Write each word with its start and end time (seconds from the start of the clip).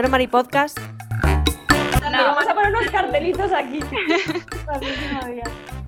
anterior 0.00 0.10
Mari 0.12 0.26
Podcast. 0.28 0.78
No. 0.78 2.10
Vamos 2.10 2.48
a 2.48 2.54
poner 2.54 2.70
unos 2.70 2.90
cartelitos 2.90 3.52
aquí. 3.52 3.80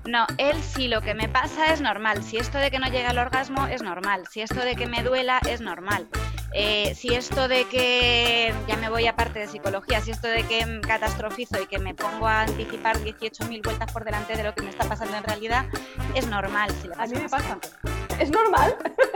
No, 0.05 0.27
él 0.37 0.61
sí 0.61 0.89
lo 0.89 1.01
que 1.01 1.13
me 1.13 1.29
pasa 1.29 1.71
es 1.71 1.79
normal. 1.79 2.23
Si 2.23 2.35
esto 2.35 2.57
de 2.57 2.69
que 2.69 2.77
no 2.77 2.87
llega 2.87 3.11
al 3.11 3.17
orgasmo 3.17 3.67
es 3.67 3.81
normal. 3.81 4.27
Si 4.29 4.41
esto 4.41 4.59
de 4.59 4.75
que 4.75 4.85
me 4.85 5.01
duela 5.01 5.39
es 5.49 5.61
normal. 5.61 6.09
Eh, 6.53 6.93
si 6.93 7.15
esto 7.15 7.47
de 7.47 7.63
que, 7.69 8.53
ya 8.67 8.75
me 8.75 8.89
voy 8.89 9.07
a 9.07 9.15
parte 9.15 9.39
de 9.39 9.47
psicología, 9.47 10.01
si 10.01 10.11
esto 10.11 10.27
de 10.27 10.43
que 10.43 10.81
catastrofizo 10.85 11.59
y 11.61 11.67
que 11.67 11.79
me 11.79 11.95
pongo 11.95 12.27
a 12.27 12.41
anticipar 12.41 12.97
18.000 12.97 13.63
vueltas 13.63 13.91
por 13.93 14.03
delante 14.03 14.35
de 14.35 14.43
lo 14.43 14.53
que 14.53 14.61
me 14.61 14.69
está 14.69 14.83
pasando 14.83 15.15
en 15.15 15.23
realidad, 15.23 15.65
es 16.13 16.27
normal. 16.27 16.69
Si 16.81 16.89
a 16.95 17.07
mí 17.07 17.13
me 17.15 17.29
pasa. 17.29 17.57
¿Es 18.19 18.29
normal? 18.29 18.75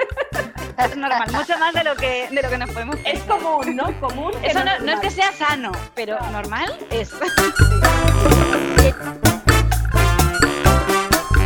Es 0.84 0.95
normal, 0.95 1.31
mucho 1.31 1.58
más 1.58 1.73
de 1.73 1.84
lo 1.84 1.95
que, 1.95 2.27
de 2.30 2.41
lo 2.41 2.49
que 2.49 2.58
nos 2.58 2.70
podemos 2.70 2.95
pensar. 2.98 3.16
Es 3.16 3.23
común, 3.23 3.76
¿no? 3.76 3.99
Común. 3.99 4.31
Eso 4.44 4.63
no, 4.63 4.80
no, 4.80 4.94
es 4.94 5.00
que 5.00 5.09
sea 5.09 5.31
sano, 5.34 5.72
pero 5.95 6.20
normal 6.31 6.77
es. 6.91 7.12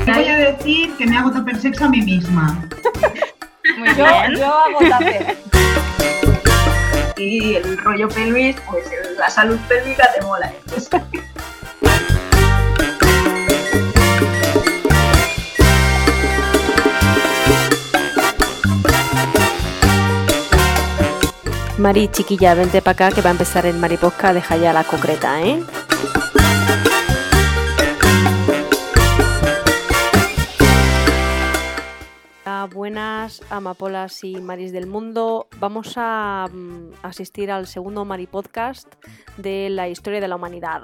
Voy 0.05 0.27
a 0.27 0.37
decir 0.37 0.93
que 0.97 1.05
me 1.05 1.17
hago 1.17 1.31
tupper 1.31 1.61
sexo 1.61 1.85
a 1.85 1.89
mí 1.89 2.01
misma. 2.01 2.67
Muy 3.77 3.87
yo, 3.95 4.03
bien. 4.03 4.35
yo 4.35 4.53
hago 4.53 4.79
tupper. 4.79 5.37
Y 7.17 7.55
el 7.55 7.77
rollo 7.77 8.09
pelvis, 8.09 8.57
pues 8.69 8.83
la 9.17 9.29
salud 9.29 9.57
pélvica 9.69 10.09
te 10.13 10.25
mola. 10.25 10.51
Mari, 21.81 22.09
chiquilla, 22.09 22.53
vente 22.53 22.79
para 22.83 22.93
acá 22.93 23.11
que 23.11 23.21
va 23.21 23.29
a 23.29 23.31
empezar 23.31 23.65
el 23.65 23.75
Mariposca, 23.75 24.35
deja 24.35 24.55
ya 24.55 24.71
la 24.71 24.83
concreta, 24.83 25.41
¿eh? 25.41 25.63
buenas 32.71 33.41
amapolas 33.49 34.23
y 34.23 34.39
maris 34.39 34.71
del 34.71 34.85
mundo. 34.85 35.47
Vamos 35.59 35.93
a 35.97 36.47
mm, 36.51 36.91
asistir 37.01 37.51
al 37.51 37.65
segundo 37.65 38.05
Mari 38.05 38.27
Podcast 38.27 38.87
de 39.37 39.69
la 39.71 39.89
historia 39.89 40.21
de 40.21 40.27
la 40.27 40.35
humanidad. 40.35 40.81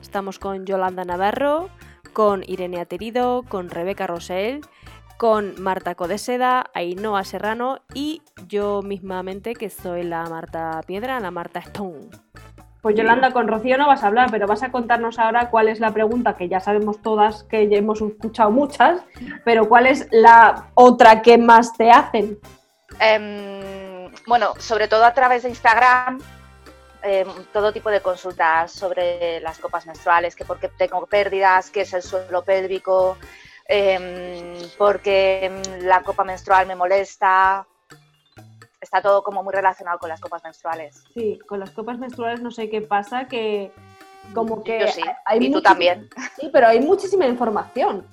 Estamos 0.00 0.38
con 0.38 0.66
Yolanda 0.66 1.04
Navarro, 1.04 1.68
con 2.12 2.44
Irene 2.46 2.80
Aterido, 2.80 3.44
con 3.48 3.70
Rebeca 3.70 4.06
Rosell, 4.06 4.60
con 5.20 5.60
Marta 5.60 5.96
Codeseda, 5.96 6.70
Ainhoa 6.72 7.24
Serrano 7.24 7.80
y 7.92 8.22
yo 8.48 8.80
mismamente 8.80 9.52
que 9.52 9.68
soy 9.68 10.02
la 10.02 10.24
Marta 10.24 10.80
Piedra, 10.86 11.20
la 11.20 11.30
Marta 11.30 11.58
Stone. 11.58 12.08
Pues 12.80 12.96
Yolanda, 12.96 13.30
con 13.30 13.46
Rocío 13.46 13.76
no 13.76 13.86
vas 13.86 14.02
a 14.02 14.06
hablar, 14.06 14.30
pero 14.30 14.46
vas 14.46 14.62
a 14.62 14.72
contarnos 14.72 15.18
ahora 15.18 15.50
cuál 15.50 15.68
es 15.68 15.78
la 15.78 15.92
pregunta 15.92 16.38
que 16.38 16.48
ya 16.48 16.58
sabemos 16.58 17.02
todas, 17.02 17.42
que 17.42 17.68
ya 17.68 17.76
hemos 17.76 18.00
escuchado 18.00 18.50
muchas, 18.50 19.02
pero 19.44 19.68
cuál 19.68 19.88
es 19.88 20.08
la 20.10 20.70
otra 20.72 21.20
que 21.20 21.36
más 21.36 21.74
te 21.74 21.90
hacen. 21.90 22.38
Em, 22.98 24.10
bueno, 24.26 24.54
sobre 24.56 24.88
todo 24.88 25.04
a 25.04 25.12
través 25.12 25.42
de 25.42 25.50
Instagram, 25.50 26.18
em, 27.02 27.28
todo 27.52 27.74
tipo 27.74 27.90
de 27.90 28.00
consultas 28.00 28.72
sobre 28.72 29.38
las 29.40 29.58
copas 29.58 29.86
menstruales, 29.86 30.34
que 30.34 30.46
porque 30.46 30.68
tengo 30.68 31.04
pérdidas, 31.04 31.68
qué 31.68 31.82
es 31.82 31.92
el 31.92 32.00
suelo 32.00 32.42
pélvico, 32.42 33.18
em, 33.70 34.54
porque 34.76 35.50
la 35.82 36.02
copa 36.02 36.24
menstrual 36.24 36.66
me 36.66 36.74
molesta, 36.74 37.66
está 38.80 39.00
todo 39.00 39.22
como 39.22 39.42
muy 39.42 39.52
relacionado 39.52 39.98
con 39.98 40.08
las 40.08 40.20
copas 40.20 40.42
menstruales. 40.42 41.04
Sí, 41.14 41.38
con 41.46 41.60
las 41.60 41.70
copas 41.70 41.98
menstruales 41.98 42.40
no 42.40 42.50
sé 42.50 42.68
qué 42.68 42.80
pasa, 42.82 43.26
que 43.28 43.72
como 44.34 44.62
que... 44.62 44.80
Yo 44.80 44.88
sí, 44.88 45.02
hay 45.24 45.46
y 45.46 45.52
tú 45.52 45.62
también. 45.62 46.08
Sí, 46.38 46.50
pero 46.52 46.68
hay 46.68 46.80
muchísima 46.80 47.26
información. 47.26 48.06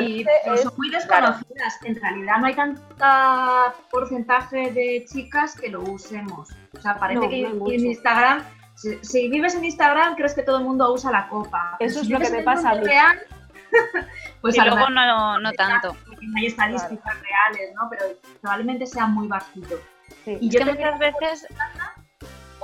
Y 0.00 0.24
son 0.62 0.72
muy 0.76 0.90
desconocidas. 0.90 1.78
En 1.84 2.00
realidad 2.00 2.38
no 2.38 2.46
hay 2.46 2.54
tanta 2.54 3.74
porcentaje 3.90 4.70
de 4.70 5.04
chicas 5.06 5.56
que 5.60 5.68
lo 5.68 5.82
usemos. 5.82 6.50
O 6.76 6.80
sea, 6.80 6.98
parece 6.98 7.28
que 7.28 7.46
en 7.46 7.86
Instagram, 7.86 8.44
si, 8.76 9.28
vives 9.28 9.54
en 9.54 9.64
Instagram, 9.64 10.14
crees 10.14 10.34
que 10.34 10.42
todo 10.42 10.58
el 10.58 10.64
mundo 10.64 10.92
usa 10.92 11.10
la 11.10 11.28
copa. 11.28 11.76
Eso 11.80 12.00
es 12.00 12.08
lo 12.08 12.20
que 12.20 12.30
me 12.30 12.42
pasa 12.42 12.70
a 12.70 12.74
mí. 12.76 12.86
pues 14.42 14.56
y 14.56 14.60
luego 14.60 14.90
no, 14.90 15.38
no 15.38 15.52
tanto. 15.52 15.96
Hay 16.36 16.46
estadísticas 16.46 17.14
reales, 17.22 17.74
¿no? 17.74 17.88
Pero 17.88 18.04
probablemente 18.40 18.86
sea 18.86 19.06
muy 19.06 19.28
bajito. 19.28 19.80
Y 20.26 20.50
yo 20.50 20.58
que 20.58 20.72
muchas 20.72 20.98
veces... 20.98 21.46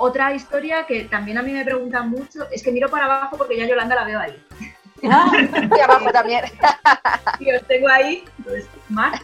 Otra 0.01 0.33
historia 0.33 0.85
que 0.85 1.05
también 1.05 1.37
a 1.37 1.41
mí 1.41 1.51
me 1.51 1.65
preguntan 1.65 2.09
mucho, 2.09 2.49
es 2.51 2.63
que 2.63 2.71
miro 2.71 2.89
para 2.89 3.03
abajo 3.03 3.35
porque 3.37 3.57
ya 3.57 3.67
Yolanda 3.67 3.95
la 3.95 4.05
veo 4.05 4.19
ahí. 4.19 4.45
Ah, 5.03 5.29
y 5.75 5.79
abajo 5.81 6.09
también. 6.11 6.45
y 7.39 7.51
os 7.51 7.63
tengo 7.67 7.89
ahí, 7.89 8.23
pues, 8.45 8.69
Marta, 8.87 9.19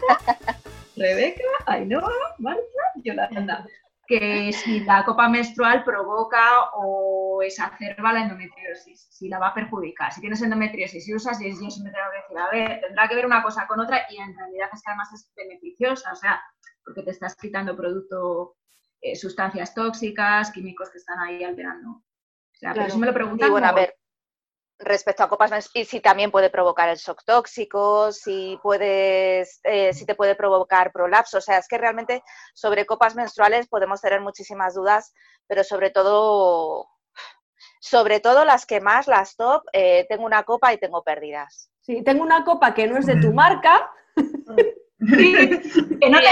Rebeca, 0.98 1.44
Ainhoa, 1.66 2.12
Marta, 2.40 2.62
Yolanda 3.04 3.66
que 4.08 4.52
si 4.54 4.82
la 4.82 5.04
copa 5.04 5.28
menstrual 5.30 5.84
provoca 5.84 6.70
o 6.76 7.42
exacerba 7.42 8.14
la 8.14 8.24
endometriosis, 8.24 9.08
si 9.10 9.28
la 9.28 9.40
va 9.40 9.48
a 9.48 9.54
perjudicar. 9.54 10.12
Si 10.12 10.22
tienes 10.22 10.42
endometriosis 10.42 11.08
y 11.08 11.16
usas 11.16 11.40
10 11.40 11.60
yo 11.60 11.84
me 11.84 11.92
tengo 11.92 12.12
que 12.12 12.22
decir, 12.22 12.38
a 12.38 12.50
ver, 12.52 12.82
tendrá 12.82 13.08
que 13.08 13.16
ver 13.16 13.26
una 13.26 13.44
cosa 13.44 13.68
con 13.68 13.80
otra 13.80 14.06
y 14.10 14.18
en 14.18 14.36
realidad 14.36 14.70
es 14.74 14.82
que 14.82 14.92
además 14.92 15.14
es 15.14 15.32
beneficiosa, 15.36 16.12
o 16.12 16.16
sea, 16.16 16.42
porque 16.84 17.04
te 17.04 17.12
estás 17.12 17.36
quitando 17.36 17.76
producto, 17.76 18.56
eh, 19.02 19.16
sustancias 19.16 19.74
tóxicas, 19.74 20.52
químicos 20.52 20.90
que 20.92 21.00
están 21.00 21.20
ahí 21.20 21.44
alterando. 21.44 21.90
O 21.90 22.58
sea, 22.58 22.74
pero 22.74 22.86
eso 22.86 22.98
me 23.00 23.08
lo 23.08 23.14
preguntan. 23.14 23.52
bueno, 23.52 23.68
a 23.68 23.74
ver, 23.74 23.95
respecto 24.80 25.24
a 25.24 25.30
copas 25.30 25.70
y 25.74 25.86
si 25.86 26.00
también 26.02 26.32
puede 26.32 26.50
provocar 26.50 26.90
el 26.90 26.98
shock 26.98 27.24
tóxico, 27.26 28.12
si 28.12 28.60
puedes, 28.62 29.60
eh, 29.64 29.94
si 29.94 30.06
te 30.06 30.16
puede 30.16 30.36
provocar 30.36 30.92
prolapso. 30.92 31.38
O 31.38 31.42
sea, 31.42 31.58
es 31.58 31.68
que 31.68 31.78
realmente 31.78 32.24
sobre 32.54 32.86
copas 32.86 33.16
menstruales 33.16 33.68
podemos 33.68 34.02
tener 34.02 34.22
muchísimas 34.22 34.76
dudas, 34.76 35.14
pero 35.48 35.64
sobre 35.64 35.92
todo, 35.92 36.88
sobre 37.80 38.20
todo 38.20 38.46
las 38.46 38.66
que 38.66 38.82
más, 38.82 39.08
las 39.08 39.36
top, 39.36 39.64
eh, 39.74 40.06
tengo 40.10 40.26
una 40.26 40.44
copa 40.44 40.74
y 40.74 40.78
tengo 40.78 41.04
pérdidas. 41.04 41.70
Sí, 41.82 42.04
tengo 42.04 42.24
una 42.24 42.44
copa 42.44 42.74
que 42.74 42.88
no 42.88 42.98
es 42.98 43.06
de 43.06 43.16
tu 43.18 43.32
marca. 43.34 43.90
que 44.98 46.10
no 46.10 46.20
te 46.20 46.28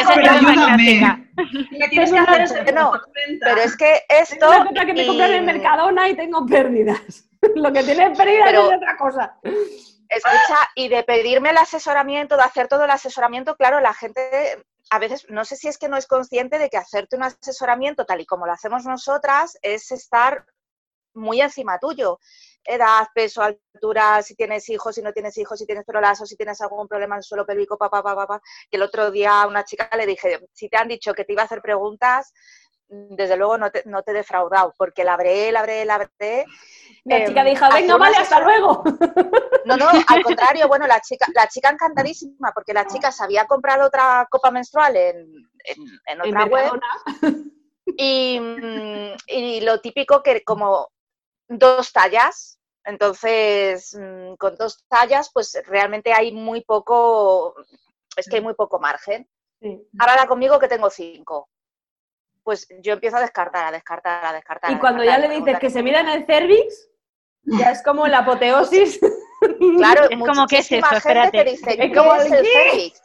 pero 3.42 3.62
es 3.62 3.78
que 3.78 4.02
esto. 4.09 4.50
Una 4.50 4.66
copa 4.66 4.86
que 4.86 4.94
me 4.94 5.06
compré 5.06 5.36
en 5.36 5.46
Mercadona 5.46 6.09
y 6.09 6.16
tengo 6.16 6.46
pérdidas. 6.46 7.30
Lo 7.56 7.72
que 7.72 7.84
tiene 7.84 8.12
pérdida 8.16 8.50
es 8.50 8.58
otra 8.58 8.98
cosa. 8.98 9.40
Escucha, 10.09 10.70
y 10.76 10.90
de 10.90 11.04
pedirme 11.04 11.50
el 11.50 11.58
asesoramiento, 11.58 12.36
de 12.38 12.44
hacer 12.44 12.68
todo 12.68 12.86
el 12.86 12.92
asesoramiento, 12.92 13.56
claro, 13.56 13.80
la 13.80 13.94
gente 13.94 14.64
a 14.90 15.00
veces, 15.00 15.26
no 15.30 15.44
sé 15.44 15.56
si 15.56 15.68
es 15.68 15.78
que 15.78 15.90
no 15.90 15.98
es 15.98 16.06
consciente 16.06 16.59
de 16.59 16.70
que 16.70 16.78
hacerte 16.78 17.16
un 17.16 17.24
asesoramiento 17.24 18.06
tal 18.06 18.22
y 18.22 18.26
como 18.26 18.46
lo 18.46 18.52
hacemos 18.52 18.86
nosotras 18.86 19.58
es 19.62 19.92
estar 19.92 20.46
muy 21.16 21.42
encima 21.42 21.80
tuyo. 21.80 22.20
Edad, 22.64 23.08
peso, 23.14 23.42
altura, 23.42 24.22
si 24.22 24.36
tienes 24.36 24.70
hijos, 24.70 24.96
si 24.96 25.02
no 25.02 25.12
tienes 25.12 25.38
hijos, 25.38 25.59
si 25.59 25.66
tienes 25.66 25.84
prolazo, 25.84 26.26
si 26.26 26.36
tienes 26.38 26.62
algún 26.62 26.88
problema 26.88 27.16
en 27.16 27.20
el 27.20 27.24
suelo 27.24 27.46
pélvico, 27.46 27.78
papá, 27.78 28.02
papá, 28.02 28.28
papá. 28.28 28.42
Que 28.70 28.78
el 28.78 28.84
otro 28.84 29.12
día 29.12 29.42
a 29.42 29.48
una 29.48 29.66
chica 29.66 29.90
le 29.98 30.06
dije, 30.06 30.40
si 30.53 30.70
te 30.70 30.78
han 30.78 30.88
dicho 30.88 31.14
que 31.14 31.26
te 31.26 31.34
iba 31.34 31.41
a 31.41 31.46
hacer 31.46 31.62
preguntas, 31.62 32.32
desde 33.09 33.37
luego 33.37 33.57
no 33.57 33.72
te, 33.72 33.84
no 33.85 34.03
te 34.03 34.11
he 34.11 34.16
defraudado, 34.16 34.73
porque 34.78 35.03
la 35.03 35.13
abré, 35.13 35.51
la 35.51 35.61
abré, 35.61 35.85
la 35.85 35.95
abré. 35.95 36.45
La 37.05 37.25
chica 37.25 37.41
em, 37.41 37.47
dijo, 37.47 37.66
venga, 37.73 37.97
vale, 37.97 38.17
hasta 38.17 38.40
luego. 38.40 38.84
No, 39.66 39.78
no, 39.78 39.87
al 40.07 40.23
contrario, 40.23 40.67
bueno, 40.67 40.87
la 40.87 41.01
chica, 41.01 41.25
la 41.34 41.47
chica 41.47 41.69
encantadísima, 41.69 42.51
porque 42.53 42.73
la 42.73 42.85
chica 42.85 43.11
se 43.11 43.23
había 43.23 43.45
comprado 43.45 43.87
otra 43.87 44.28
copa 44.29 44.51
menstrual 44.51 44.95
en, 44.95 45.49
en, 46.05 46.22
otra 46.22 46.45
web. 46.45 46.72
Y, 47.97 48.40
y 49.28 49.61
lo 49.61 49.81
típico 49.81 50.23
que 50.23 50.43
como 50.43 50.90
dos 51.47 51.91
tallas, 51.91 52.59
entonces 52.85 53.97
mm, 53.99 54.35
con 54.35 54.55
dos 54.55 54.85
tallas, 54.87 55.29
pues 55.34 55.61
realmente 55.66 56.13
hay 56.13 56.31
muy 56.31 56.61
poco, 56.61 57.55
es 58.16 58.28
que 58.28 58.37
hay 58.37 58.41
muy 58.41 58.53
poco 58.53 58.79
margen. 58.79 59.28
Ahora 59.97 60.28
conmigo 60.28 60.59
que 60.59 60.67
tengo 60.67 60.90
cinco 60.90 61.49
pues 62.43 62.67
yo 62.79 62.93
empiezo 62.93 63.17
a 63.17 63.22
descartar, 63.22 63.66
a 63.66 63.72
descartar, 63.72 64.25
a 64.25 64.34
descartar. 64.34 64.72
Y 64.72 64.79
cuando 64.79 65.03
ya 65.03 65.17
le 65.17 65.29
dices 65.29 65.59
que 65.59 65.69
se 65.69 65.81
mira 65.81 66.01
en 66.01 66.09
el 66.09 66.25
cervix, 66.25 66.90
ya 67.43 67.72
es 67.72 67.84
como 67.84 68.07
la 68.07 68.19
apoteosis. 68.19 68.99
Claro, 69.78 70.09
es 70.09 70.19
como 70.19 70.47
que 70.47 70.59
es 70.59 70.72
eso, 70.72 70.95
espérate. 70.95 71.43
dice, 71.43 71.75
¿qué 71.75 71.84
es 71.84 72.31
el 72.31 72.45
cervix? 72.45 73.01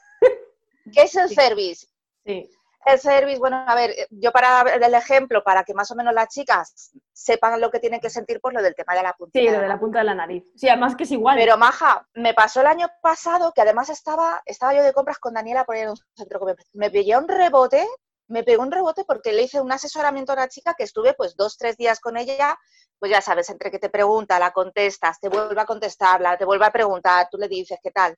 ¿Qué 0.92 1.02
es 1.02 1.16
el 1.16 1.28
cervix? 1.30 1.88
Sí. 2.24 2.50
El 2.86 2.98
cervix, 3.00 3.38
bueno, 3.40 3.64
a 3.66 3.74
ver, 3.74 3.92
yo 4.10 4.30
para 4.30 4.64
dar 4.64 4.82
el 4.82 4.94
ejemplo, 4.94 5.42
para 5.42 5.64
que 5.64 5.74
más 5.74 5.90
o 5.90 5.96
menos 5.96 6.14
las 6.14 6.28
chicas 6.28 6.92
sepan 7.12 7.60
lo 7.60 7.70
que 7.70 7.80
tienen 7.80 8.00
que 8.00 8.08
sentir, 8.08 8.40
pues 8.40 8.54
lo 8.54 8.62
del 8.62 8.76
tema 8.76 8.94
de 8.94 9.02
la 9.02 9.14
punta. 9.14 9.36
Sí, 9.38 9.46
lo 9.46 9.60
de 9.60 9.68
la 9.68 9.80
punta 9.80 9.98
de 9.98 10.04
la 10.04 10.14
nariz. 10.14 10.44
Sí, 10.54 10.68
además 10.68 10.94
que 10.94 11.02
es 11.02 11.10
igual. 11.10 11.36
Pero 11.36 11.58
Maja, 11.58 12.06
me 12.14 12.32
pasó 12.34 12.60
el 12.60 12.68
año 12.68 12.88
pasado 13.02 13.52
que 13.52 13.62
además 13.62 13.90
estaba, 13.90 14.40
estaba 14.46 14.74
yo 14.74 14.82
de 14.84 14.92
compras 14.92 15.18
con 15.18 15.34
Daniela 15.34 15.64
por 15.64 15.74
ahí 15.74 15.82
en 15.82 15.90
un 15.90 15.96
centro 16.16 16.38
comercial. 16.38 16.68
Me 16.72 16.90
pillé 16.90 17.18
un 17.18 17.26
rebote 17.26 17.84
me 18.28 18.44
pegó 18.44 18.62
un 18.62 18.70
rebote 18.70 19.04
porque 19.04 19.32
le 19.32 19.42
hice 19.42 19.60
un 19.60 19.72
asesoramiento 19.72 20.32
a 20.32 20.36
una 20.36 20.48
chica 20.48 20.74
que 20.74 20.84
estuve 20.84 21.14
pues 21.14 21.34
dos, 21.36 21.56
tres 21.56 21.76
días 21.76 21.98
con 21.98 22.16
ella, 22.16 22.58
pues 22.98 23.10
ya 23.10 23.20
sabes, 23.20 23.48
entre 23.50 23.70
que 23.70 23.78
te 23.78 23.88
pregunta, 23.88 24.38
la 24.38 24.52
contestas, 24.52 25.18
te 25.20 25.28
vuelve 25.28 25.60
a 25.60 25.66
contestar, 25.66 26.38
te 26.38 26.44
vuelve 26.44 26.66
a 26.66 26.72
preguntar, 26.72 27.28
tú 27.30 27.38
le 27.38 27.48
dices 27.48 27.78
qué 27.82 27.90
tal. 27.90 28.16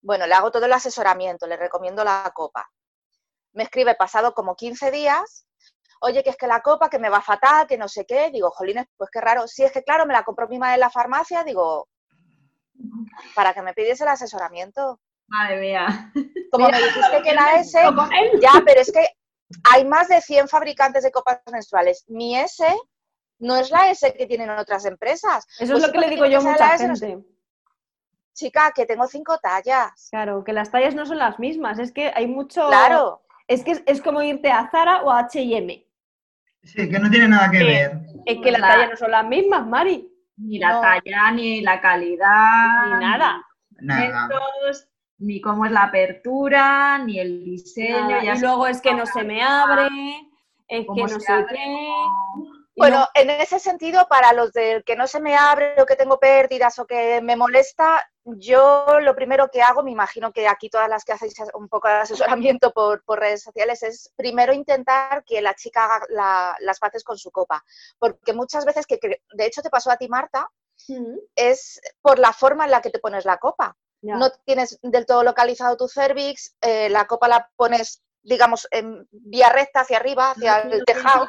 Bueno, 0.00 0.26
le 0.26 0.34
hago 0.34 0.50
todo 0.50 0.66
el 0.66 0.72
asesoramiento, 0.72 1.46
le 1.46 1.56
recomiendo 1.56 2.04
la 2.04 2.30
copa. 2.34 2.68
Me 3.52 3.64
escribe 3.64 3.94
pasado 3.94 4.34
como 4.34 4.54
15 4.54 4.90
días, 4.90 5.46
oye, 6.00 6.22
que 6.22 6.30
es 6.30 6.36
que 6.36 6.46
la 6.46 6.60
copa, 6.60 6.88
que 6.88 6.98
me 6.98 7.08
va 7.08 7.20
fatal, 7.20 7.66
que 7.66 7.78
no 7.78 7.88
sé 7.88 8.04
qué. 8.06 8.30
Digo, 8.30 8.50
jolines, 8.50 8.86
pues 8.96 9.10
qué 9.10 9.20
raro. 9.20 9.48
Si 9.48 9.64
es 9.64 9.72
que, 9.72 9.82
claro, 9.82 10.06
me 10.06 10.12
la 10.12 10.24
compró 10.24 10.48
mi 10.48 10.58
madre 10.58 10.74
en 10.74 10.80
la 10.80 10.90
farmacia, 10.90 11.42
digo, 11.44 11.88
para 13.34 13.54
que 13.54 13.62
me 13.62 13.74
pidiese 13.74 14.04
el 14.04 14.10
asesoramiento. 14.10 15.00
Madre 15.28 15.60
mía. 15.60 16.12
Como 16.50 16.68
me 16.70 16.78
dijiste 16.78 17.22
que 17.22 17.34
la 17.34 17.60
S, 17.60 17.78
ya, 18.40 18.62
pero 18.64 18.80
es 18.80 18.92
que 18.92 19.06
hay 19.64 19.84
más 19.84 20.08
de 20.08 20.20
100 20.20 20.48
fabricantes 20.48 21.04
de 21.04 21.10
copas 21.10 21.40
menstruales. 21.50 22.04
Mi 22.08 22.36
S 22.36 22.64
no 23.38 23.56
es 23.56 23.70
la 23.70 23.90
S 23.90 24.14
que 24.16 24.26
tienen 24.26 24.50
otras 24.50 24.84
empresas. 24.86 25.46
Eso 25.58 25.76
es 25.76 25.86
lo 25.86 25.92
que 25.92 25.98
le 25.98 26.10
digo 26.10 26.26
yo 26.26 26.38
a 26.38 26.42
mucha 26.42 26.78
gente. 26.78 27.18
Chica, 28.32 28.72
que 28.74 28.84
tengo 28.84 29.06
cinco 29.06 29.38
tallas. 29.38 30.08
Claro, 30.10 30.44
que 30.44 30.52
las 30.52 30.70
tallas 30.70 30.94
no 30.94 31.06
son 31.06 31.18
las 31.18 31.38
mismas. 31.38 31.78
Es 31.78 31.90
que 31.90 32.12
hay 32.14 32.26
mucho. 32.26 32.68
Claro. 32.68 33.22
Es 33.48 33.64
que 33.64 33.82
es, 33.86 34.02
como 34.02 34.22
irte 34.22 34.50
a 34.50 34.68
Zara 34.70 35.02
o 35.02 35.10
a 35.10 35.28
HM. 35.28 35.84
Sí, 36.64 36.90
que 36.90 36.98
no 36.98 37.08
tiene 37.08 37.28
nada 37.28 37.50
que 37.50 37.62
ver. 37.62 38.00
Es 38.26 38.38
que 38.42 38.50
las 38.50 38.60
tallas 38.60 38.90
no 38.90 38.96
son 38.96 39.10
las 39.12 39.24
mismas, 39.24 39.66
Mari. 39.66 40.12
Ni 40.36 40.58
la 40.58 40.80
talla, 40.80 41.30
ni 41.30 41.62
la 41.62 41.80
calidad. 41.80 42.86
Ni 42.86 43.04
nada. 43.04 43.42
Nada. 43.78 44.28
Ni 45.18 45.40
cómo 45.40 45.64
es 45.64 45.72
la 45.72 45.84
apertura, 45.84 46.98
ni 46.98 47.18
el 47.18 47.44
diseño. 47.44 48.22
y 48.22 48.38
luego 48.38 48.66
es 48.66 48.80
que 48.80 48.94
no 48.94 49.06
se 49.06 49.24
me 49.24 49.42
abre, 49.42 49.88
es 50.68 50.86
que 50.86 51.02
no 51.02 51.08
sé 51.08 51.46
qué. 51.48 51.86
Bueno, 52.78 53.08
en 53.14 53.30
ese 53.30 53.58
sentido, 53.58 54.06
para 54.06 54.34
los 54.34 54.52
del 54.52 54.84
que 54.84 54.96
no 54.96 55.06
se 55.06 55.18
me 55.18 55.34
abre 55.34 55.80
o 55.80 55.86
que 55.86 55.96
tengo 55.96 56.20
pérdidas 56.20 56.78
o 56.78 56.86
que 56.86 57.22
me 57.22 57.34
molesta, 57.34 58.06
yo 58.24 59.00
lo 59.00 59.16
primero 59.16 59.48
que 59.50 59.62
hago, 59.62 59.82
me 59.82 59.92
imagino 59.92 60.30
que 60.30 60.46
aquí 60.46 60.68
todas 60.68 60.88
las 60.88 61.02
que 61.02 61.12
hacéis 61.12 61.34
un 61.54 61.68
poco 61.68 61.88
de 61.88 61.94
asesoramiento 61.94 62.72
por, 62.72 63.02
redes 63.06 63.42
sociales, 63.42 63.82
es 63.82 64.12
primero 64.14 64.52
intentar 64.52 65.24
que 65.24 65.40
la 65.40 65.54
chica 65.54 65.86
haga 65.86 66.56
las 66.60 66.78
paces 66.78 67.02
con 67.02 67.16
su 67.16 67.30
copa. 67.30 67.64
Porque 67.98 68.34
muchas 68.34 68.66
veces, 68.66 68.86
que 68.86 68.98
de 69.00 69.46
hecho 69.46 69.62
te 69.62 69.70
pasó 69.70 69.90
a 69.90 69.96
ti, 69.96 70.08
Marta, 70.08 70.50
es 71.34 71.80
por 72.02 72.18
la 72.18 72.34
forma 72.34 72.66
en 72.66 72.72
la 72.72 72.82
que 72.82 72.90
te 72.90 72.98
pones 72.98 73.24
la 73.24 73.38
copa. 73.38 73.74
No 74.02 74.30
tienes 74.44 74.78
del 74.82 75.06
todo 75.06 75.24
localizado 75.24 75.76
tu 75.76 75.88
cervix, 75.88 76.56
eh, 76.60 76.88
la 76.90 77.06
copa 77.06 77.28
la 77.28 77.50
pones, 77.56 78.02
digamos, 78.22 78.68
en 78.70 79.08
vía 79.10 79.48
recta 79.48 79.80
hacia 79.80 79.96
arriba, 79.96 80.30
hacia 80.30 80.58
el 80.60 80.84
tejado 80.84 81.28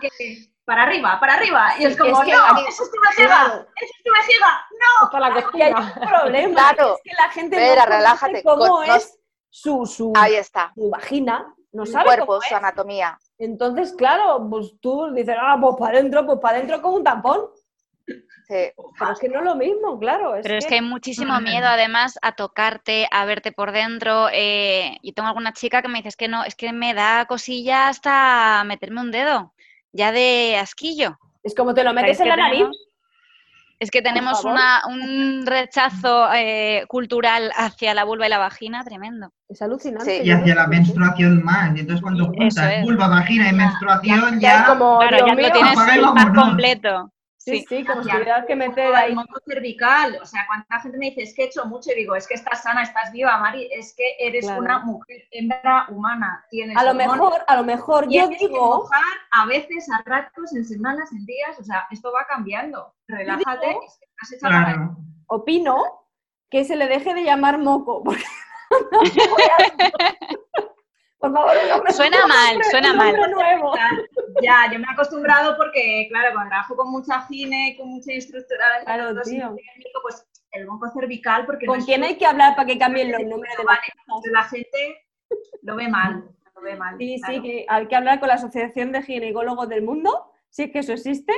para 0.68 0.84
arriba, 0.84 1.18
para 1.18 1.36
arriba. 1.36 1.70
Y 1.80 1.86
es 1.86 1.96
como, 1.98 2.12
no, 2.12 2.20
eso 2.68 2.84
es 2.84 2.92
tu 2.92 3.00
vejiga, 3.02 3.66
eso 3.74 3.94
es 3.98 4.04
tu 4.04 4.12
vejiga, 4.12 4.66
no. 4.74 5.10
Para 5.10 5.30
la 5.30 5.50
que 5.50 5.64
hay 5.64 5.72
un 5.74 6.08
problema. 6.10 6.54
Claro. 6.74 6.96
Es 6.96 7.02
que 7.04 7.24
la 7.24 7.30
gente 7.30 7.56
Espera, 7.56 7.86
no 7.86 7.92
relájate. 7.96 8.44
cómo 8.44 8.84
es 8.84 9.18
su, 9.50 9.86
su, 9.86 10.12
Ahí 10.14 10.36
está. 10.36 10.74
su 10.76 10.90
vagina, 10.90 11.56
no 11.72 11.86
su 11.86 11.94
sabe 11.94 12.06
cuerpo, 12.06 12.26
cómo 12.26 12.42
su 12.42 12.54
anatomía. 12.54 13.18
Entonces, 13.38 13.94
claro, 13.94 14.46
pues 14.50 14.74
tú 14.82 15.14
dices, 15.14 15.38
ah, 15.40 15.58
pues 15.62 15.78
para 15.80 16.00
adentro, 16.00 16.26
pues 16.26 16.40
para 16.40 16.58
adentro 16.58 16.82
como 16.82 16.98
un 16.98 17.04
tampón. 17.06 17.50
Pero 18.48 19.12
es 19.12 19.20
que 19.20 19.30
no 19.30 19.40
es 19.40 19.46
lo 19.46 19.56
mismo, 19.56 20.00
claro. 20.00 20.34
Pero 20.42 20.56
es 20.56 20.66
que 20.66 20.76
hay 20.76 20.82
muchísimo 20.82 21.40
miedo 21.42 21.68
además 21.68 22.18
a 22.22 22.32
tocarte, 22.34 23.08
a 23.12 23.26
verte 23.26 23.52
por 23.52 23.72
dentro. 23.72 24.28
Eh, 24.32 24.98
yo 25.04 25.14
tengo 25.14 25.28
alguna 25.28 25.54
chica 25.54 25.82
que 25.82 25.88
me 25.88 26.00
dice, 26.00 26.10
es 26.10 26.16
que 26.16 26.28
no, 26.28 26.44
es 26.44 26.56
que 26.56 26.72
me 26.72 26.94
da 26.94 27.26
cosilla 27.26 27.90
hasta 27.90 28.64
meterme 28.66 29.02
un 29.02 29.12
dedo 29.12 29.54
ya 29.92 30.12
de 30.12 30.58
asquillo. 30.60 31.18
Es 31.44 31.56
como 31.56 31.74
te 31.74 31.84
lo 31.84 31.94
metes 31.94 32.20
en 32.20 32.30
la 32.30 32.38
nariz. 32.38 32.68
Es 33.80 33.92
que 33.92 34.02
tenemos 34.02 34.44
una, 34.44 34.82
un 34.88 35.46
rechazo 35.46 36.34
eh, 36.34 36.86
cultural 36.88 37.52
hacia 37.56 37.94
la 37.94 38.06
vulva 38.06 38.26
y 38.26 38.30
la 38.30 38.40
vagina 38.40 38.84
tremendo. 38.84 39.32
Es 39.48 39.62
alucinante. 39.62 40.24
Y 40.24 40.32
hacia 40.32 40.56
la 40.56 40.66
menstruación 40.66 41.44
más. 41.44 41.76
Y 41.76 41.82
entonces 41.82 42.02
cuando 42.02 42.26
juntas 42.26 42.82
vulva, 42.82 43.08
vagina 43.08 43.50
y 43.50 43.54
menstruación 43.54 44.40
ya... 44.40 44.66
como, 44.66 44.98
claro, 44.98 45.28
ya 45.28 45.36
lo 45.36 45.52
tienes 45.52 45.76
más 45.76 46.32
completo. 46.34 47.12
Sí, 47.48 47.66
sí, 47.68 47.86
como 47.86 48.04
si 48.04 48.10
tuvieras 48.10 48.46
que 48.46 48.56
meter 48.56 48.94
ahí. 48.94 49.14
El 49.14 49.54
cervical, 49.54 50.20
o 50.22 50.26
sea, 50.26 50.46
cuánta 50.48 50.80
gente 50.82 50.98
me 50.98 51.06
dice, 51.08 51.24
es 51.24 51.34
que 51.34 51.44
he 51.44 51.46
hecho 51.46 51.66
mucho, 51.66 51.92
y 51.92 51.96
digo, 51.96 52.16
es 52.16 52.28
que 52.28 52.34
estás 52.34 52.64
sana, 52.64 52.84
estás 52.84 53.12
viva, 53.14 53.38
Mari, 53.38 53.70
es 53.72 53.96
que 53.96 54.16
eres 54.20 54.46
una 54.46 54.80
mujer, 54.80 55.24
hembra 55.32 55.88
humana, 55.90 56.46
tienes 56.50 56.76
A 56.76 56.84
lo 56.84 56.94
mejor, 56.94 57.46
a 57.48 57.56
lo 57.56 57.64
mejor 57.64 58.10
yo 58.10 58.28
digo... 58.28 58.90
Que 58.90 58.98
a 59.32 59.46
veces, 59.46 59.88
a 59.90 60.02
ratos, 60.04 60.54
en 60.56 60.66
semanas, 60.66 61.12
en 61.12 61.26
días, 61.26 61.58
o 61.60 61.64
sea, 61.64 61.88
esto 61.92 62.12
va 62.12 62.26
cambiando. 62.28 62.94
Relájate, 63.08 63.78
has 64.22 64.34
hecho 64.34 64.48
claro. 64.48 64.98
Opino 65.28 65.76
que 66.50 66.66
se 66.66 66.76
le 66.76 66.88
deje 66.88 67.14
de 67.14 67.24
llamar 67.24 67.60
moco, 67.60 68.04
porque 68.04 68.24
Por 71.20 71.34
favor, 71.34 71.52
Suena 71.92 72.28
mal, 72.28 72.64
suena 72.70 72.94
mal. 72.94 73.16
Nuevo. 73.32 73.74
Ya, 74.42 74.72
yo 74.72 74.78
me 74.78 74.86
he 74.88 74.94
acostumbrado 74.94 75.58
porque, 75.58 76.08
claro, 76.10 76.34
cuando 76.34 76.50
trabajo 76.50 76.76
con 76.76 76.92
mucha 76.92 77.22
gine, 77.22 77.76
con 77.78 77.90
mucha 77.90 78.14
instructora 78.14 78.66
claro, 78.84 79.20
tío. 79.24 79.56
pues 80.04 80.28
el 80.52 80.68
monco 80.68 80.90
cervical, 80.92 81.46
porque... 81.46 81.66
¿Con 81.66 81.84
quién 81.84 82.04
hay 82.04 82.18
que 82.18 82.26
hablar 82.26 82.56
para 82.56 82.68
que 82.68 82.78
cambien 82.78 83.12
los 83.12 83.24
números 83.24 83.58
de 83.58 83.64
vale, 83.64 83.82
La 84.32 84.44
gente 84.44 85.08
lo 85.64 85.76
ve 85.76 85.88
mal, 85.88 86.24
lo 86.56 86.62
ve 86.62 86.76
mal. 86.76 86.96
Sí, 87.00 87.20
sí, 87.26 87.42
que 87.42 87.66
hay 87.68 87.88
que 87.88 87.96
hablar 87.96 88.20
con 88.20 88.30
la 88.30 88.36
Asociación 88.36 88.92
de 88.92 89.02
Ginecólogos 89.02 89.70
del 89.70 89.82
Mundo, 89.82 90.32
si 90.50 90.64
es 90.64 90.72
que 90.72 90.80
eso 90.80 90.94
existe, 90.94 91.34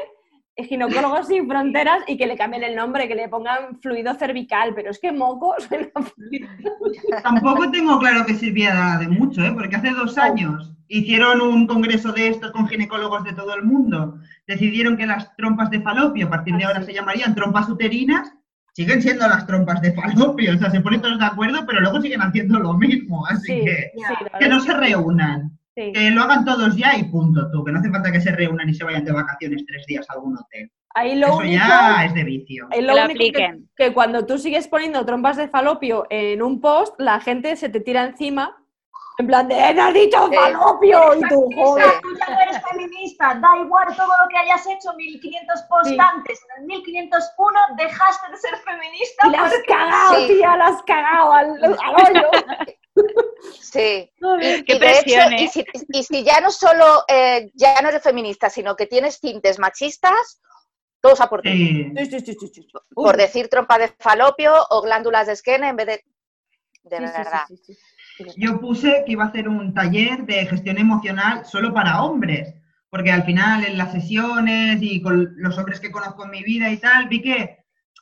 ginecólogos 0.64 1.28
sin 1.28 1.48
fronteras 1.48 2.04
y 2.08 2.18
que 2.18 2.28
le 2.28 2.38
cambien 2.38 2.64
el 2.64 2.76
nombre, 2.76 3.08
que 3.08 3.16
le 3.16 3.30
pongan 3.30 3.80
fluido 3.82 4.14
cervical, 4.16 4.74
pero 4.76 4.92
es 4.92 5.00
que 5.00 5.12
moco 5.12 5.56
suena 5.68 5.90
Tampoco 7.24 7.70
tengo 7.72 8.00
claro 8.00 8.26
que 8.26 8.36
sirviera 8.36 8.98
de 8.98 9.08
mucho, 9.08 9.44
¿eh? 9.44 9.52
porque 9.54 9.76
hace 9.76 9.92
dos 9.92 10.18
años 10.18 10.74
hicieron 10.88 11.42
un 11.42 11.68
congreso 11.68 12.12
de 12.12 12.30
estos 12.30 12.52
con 12.52 12.68
ginecólogos 12.68 13.24
de 13.24 13.33
todo 13.33 13.56
el 13.56 13.64
mundo. 13.64 14.19
Decidieron 14.48 14.98
que 14.98 15.06
las 15.06 15.36
trompas 15.36 15.69
de 15.69 15.81
falopio, 15.81 16.28
a 16.28 16.30
partir 16.30 16.56
de 16.56 16.66
ahora 16.66 16.81
se 16.81 16.94
llamarían 16.94 17.36
trompas 17.36 17.69
uterinas, 17.69 18.33
siguen 18.74 19.02
siendo 19.02 19.28
las 19.28 19.45
trompas 19.45 19.81
de 19.81 19.94
falopio. 19.94 20.56
O 20.56 20.57
sea, 20.57 20.72
se 20.72 20.81
ponen 20.81 21.02
todos 21.02 21.19
de 21.19 21.26
acuerdo, 21.26 21.66
pero 21.68 21.81
luego 21.81 22.02
siguen 22.02 22.22
haciendo 22.22 22.60
lo 22.60 22.74
mismo. 22.74 23.26
Así 23.28 23.62
que, 23.64 23.92
que 24.40 24.50
no 24.50 24.60
se 24.60 24.74
reúnan. 24.74 25.58
Que 25.94 26.12
lo 26.12 26.21
hagan 26.21 26.45
todos 26.45 26.76
ya 26.76 26.98
y 26.98 27.04
punto, 27.06 27.50
tú. 27.52 27.64
Que 27.64 27.71
no 27.71 27.80
hace 27.80 27.90
falta 27.90 28.12
que 28.12 28.21
se 28.21 28.31
reúnan 28.31 28.69
y 28.69 28.74
se 28.74 28.83
vayan 28.83 29.06
de 29.06 29.12
vacaciones 29.12 29.66
tres 29.66 29.86
días 29.86 30.09
a 30.09 30.14
algún 30.14 30.38
hotel. 30.38 30.71
Ahí 30.95 31.16
lo 31.16 31.28
Eso 31.28 31.38
único, 31.38 31.54
ya 31.54 32.06
es 32.06 32.14
de 32.14 32.24
vicio. 32.24 32.68
lo, 32.81 33.06
único 33.06 33.40
que, 33.76 33.94
cuando 33.94 34.26
tú 34.26 34.38
sigues 34.38 34.68
poniendo 34.68 35.06
trompas 35.06 35.38
de 35.38 35.48
falopio 35.48 36.06
en 36.09 36.42
un 36.42 36.59
post, 36.59 37.00
la 37.00 37.19
gente 37.19 37.56
se 37.56 37.69
te 37.69 37.80
tira 37.80 38.06
encima. 38.06 38.58
En 39.19 39.28
plan 39.28 39.49
de, 39.49 39.54
¡Eh, 39.54 39.76
has 39.78 39.94
dicho 39.94 40.31
falopio! 40.31 41.14
y 41.16 41.21
tú, 41.28 41.49
joder. 41.54 41.99
Tú 42.02 42.07
ya 42.18 42.33
no 42.33 42.40
eres 42.40 42.64
feminista, 42.71 43.38
da 43.42 43.49
igual 43.61 43.94
todo 43.97 44.07
lo 44.07 44.30
que 44.30 44.38
hayas 44.38 44.66
hecho 44.66 44.94
1500 44.94 45.61
posts 45.64 45.94
antes. 45.99 46.40
En 46.56 46.61
el 46.61 46.68
1501 46.68 47.59
dejaste 47.76 48.31
de 48.31 48.38
ser 48.38 48.56
feminista. 48.59 49.28
Y 49.28 49.31
la 49.31 49.44
has 49.44 49.54
cagado, 49.68 50.28
tía, 50.28 50.56
la 50.56 50.68
has 50.68 50.81
cagado 50.83 51.33
al, 51.33 51.49
hoyo. 51.64 52.30
Sí. 53.59 54.09
y, 55.90 56.04
si, 56.04 56.23
ya 56.23 56.40
no 56.40 56.49
solo 56.49 57.04
eh, 57.09 57.52
ya 57.56 57.81
no 57.81 57.90
eres 57.90 58.02
feminista, 58.02 58.49
sino 58.49 58.78
que 58.78 58.85
tienes 58.85 59.19
tintes 59.19 59.59
machistas, 59.59 60.42
todos 61.02 61.19
a 61.19 61.28
por 61.28 61.42
ti. 61.42 61.92
Por 62.95 63.18
decir 63.18 63.49
trompa 63.49 63.78
de 63.80 63.90
falopio 63.99 64.54
o 64.69 64.81
glándulas 64.81 65.28
de 65.28 65.33
esquena 65.33 65.68
en 65.68 65.76
vez 65.76 65.88
de. 65.88 66.04
De 66.83 66.99
verdad. 67.02 67.44
Yo 68.38 68.59
puse 68.59 69.04
que 69.06 69.14
iba 69.14 69.23
a 69.23 69.28
hacer 69.28 69.47
un 69.47 69.73
taller 69.73 70.26
de 70.26 70.45
gestión 70.45 70.78
emocional 70.78 71.45
solo 71.45 71.73
para 71.73 72.04
hombres, 72.04 72.54
porque 72.90 73.11
al 73.11 73.23
final 73.23 73.64
en 73.64 73.78
las 73.78 73.92
sesiones 73.92 74.80
y 74.81 75.02
con 75.02 75.33
los 75.38 75.57
hombres 75.57 75.80
que 75.80 75.92
conozco 75.92 76.26
en 76.26 76.31
mi 76.31 76.44
vida 76.44 76.69
y 76.69 76.78
tal, 76.78 77.07
vi 77.07 77.21
que 77.21 77.59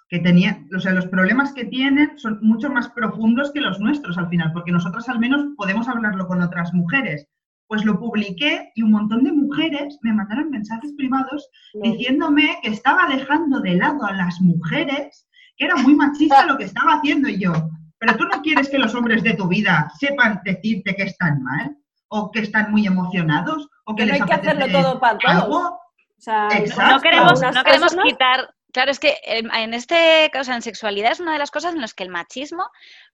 que 0.09 0.19
tenían, 0.19 0.69
o 0.75 0.79
sea, 0.79 0.93
los 0.93 1.07
problemas 1.07 1.53
que 1.53 1.65
tienen 1.65 2.17
son 2.17 2.39
mucho 2.41 2.69
más 2.69 2.89
profundos 2.89 3.51
que 3.51 3.59
los 3.59 3.79
nuestros 3.79 4.17
al 4.17 4.29
final, 4.29 4.53
porque 4.53 4.71
nosotras 4.71 5.09
al 5.09 5.19
menos 5.19 5.45
podemos 5.57 5.88
hablarlo 5.88 6.27
con 6.27 6.41
otras 6.41 6.74
mujeres. 6.74 7.27
Pues 7.67 7.83
lo 7.83 8.00
publiqué 8.00 8.71
y 8.75 8.83
un 8.83 8.91
montón 8.91 9.25
de 9.25 9.33
mujeres 9.33 10.00
me 10.01 10.13
mandaron 10.13 10.50
mensajes 10.50 10.93
privados 10.93 11.50
diciéndome 11.83 12.57
que 12.63 12.69
estaba 12.69 13.07
dejando 13.09 13.59
de 13.59 13.75
lado 13.75 14.05
a 14.05 14.13
las 14.13 14.39
mujeres, 14.39 15.27
que 15.57 15.65
era 15.65 15.75
muy 15.75 15.93
machista 15.93 16.45
lo 16.45 16.57
que 16.57 16.63
estaba 16.63 16.93
haciendo 16.93 17.27
y 17.27 17.39
yo. 17.39 17.51
Pero 18.00 18.16
tú 18.18 18.25
no 18.25 18.42
quieres 18.42 18.70
que 18.70 18.77
los 18.77 18.94
hombres 18.96 19.24
de 19.24 19.34
tu 19.34 19.48
vida 19.48 19.92
sepan 20.00 20.42
decirte 20.44 20.96
que 20.96 21.04
están 21.04 21.42
mal, 21.42 21.75
o 22.10 22.32
que 22.32 22.42
están 22.42 22.72
muy 22.72 22.86
emocionados, 22.86 23.68
o 23.86 23.96
que, 23.96 24.06
no 24.06 24.13
les 24.13 24.22
hay 24.22 24.27
que 24.27 24.34
hacerlo 24.34 24.68
todo 24.72 25.00
para 25.00 25.18
todos. 25.18 25.72
O 25.72 26.20
sea, 26.20 26.50
no 26.89 27.01
queremos, 27.01 27.42
no 27.42 27.63
queremos 27.63 27.96
quitar 27.96 28.50
Claro, 28.74 28.92
es 28.92 29.00
que 29.00 29.18
en 29.24 29.74
este 29.74 30.30
caso, 30.32 30.51
en 30.51 30.62
sexualidad 30.62 31.12
es 31.12 31.20
una 31.20 31.34
de 31.34 31.39
las 31.39 31.51
cosas 31.51 31.74
en 31.74 31.82
las 31.82 31.94
que 31.94 32.04
el 32.04 32.10
machismo 32.10 32.70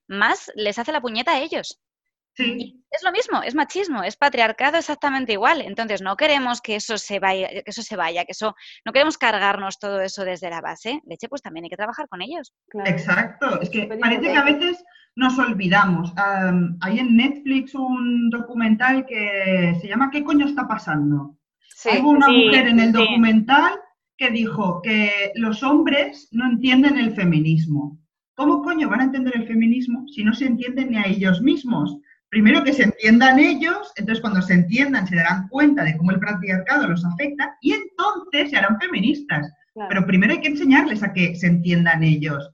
más 0.08 0.52
les 0.56 0.78
hace 0.80 0.92
la 0.92 1.00
puñeta 1.00 1.32
a 1.32 1.40
ellos. 1.40 1.80
Sí, 2.36 2.84
Es 2.90 3.04
lo 3.04 3.12
mismo, 3.12 3.44
es 3.44 3.54
machismo, 3.54 4.04
es 4.04 4.18
patriarcado 4.18 4.78
exactamente 4.78 5.34
igual. 5.34 5.62
Entonces 5.62 6.02
no 6.02 6.16
queremos 6.16 6.62
que 6.62 6.76
eso 6.76 6.98
se 6.98 7.20
vaya, 7.20 7.48
que 7.50 7.64
eso 7.66 7.84
se 7.84 7.96
vaya, 7.96 8.26
que 8.26 8.32
eso, 8.32 8.56
no 8.86 8.92
queremos 8.92 9.20
cargarnos 9.20 9.78
todo 9.78 10.02
eso 10.02 10.26
desde 10.26 10.50
la 10.50 10.62
base. 10.62 11.02
Leche, 11.06 11.30
pues 11.30 11.44
también 11.44 11.66
hay 11.66 11.70
que 11.70 11.78
trabajar 11.78 12.08
con 12.08 12.24
ellos. 12.24 12.54
Claro. 12.70 12.90
exacto. 12.90 13.62
Es 13.62 13.70
que 13.70 13.86
parece 13.86 14.22
que 14.22 14.36
a 14.36 14.44
veces 14.44 14.84
nos 15.16 15.38
olvidamos. 15.38 16.12
Am, 16.18 16.78
hay 16.82 17.00
en 17.00 17.16
Netflix 17.16 17.76
un 17.76 18.32
documental 18.32 19.06
que 19.06 19.78
se 19.80 19.88
llama 19.88 20.10
¿Qué 20.10 20.24
coño 20.24 20.48
está 20.48 20.68
pasando? 20.68 21.38
Sí. 21.76 21.90
Hubo 22.00 22.12
una 22.12 22.28
sí, 22.28 22.46
mujer 22.46 22.68
en 22.68 22.80
el 22.80 22.92
sí. 22.92 22.98
documental 22.98 23.74
que 24.18 24.32
dijo 24.32 24.82
que 24.82 25.32
los 25.36 25.62
hombres 25.62 26.30
no 26.32 26.48
entienden 26.48 26.98
el 26.98 27.14
feminismo. 27.14 28.00
¿Cómo 28.36 28.64
coño 28.64 28.90
van 28.90 29.02
a 29.02 29.04
entender 29.04 29.36
el 29.36 29.48
feminismo 29.48 30.08
si 30.08 30.24
no 30.24 30.34
se 30.34 30.46
entienden 30.46 30.90
ni 30.92 30.98
a 30.98 31.06
ellos 31.06 31.42
mismos? 31.42 32.00
Primero 32.34 32.64
que 32.64 32.74
se 32.74 32.82
entiendan 32.86 33.38
ellos, 33.38 33.94
entonces 33.96 34.20
cuando 34.20 34.42
se 34.42 34.56
entiendan 34.56 35.08
se 35.08 35.16
darán 35.18 35.48
cuenta 35.50 35.84
de 35.84 35.96
cómo 35.96 36.10
el 36.10 36.20
patriarcado 36.20 36.88
los 36.88 37.06
afecta 37.06 37.56
y 37.62 37.74
entonces 37.74 38.50
se 38.50 38.58
harán 38.58 38.80
feministas. 38.82 39.52
claro. 39.76 39.90
Pero 39.90 40.08
primero 40.08 40.34
hay 40.34 40.42
que 40.42 40.48
enseñarles 40.48 41.04
a 41.04 41.14
que 41.14 41.36
se 41.36 41.46
entiendan 41.46 42.02
ellos. 42.04 42.50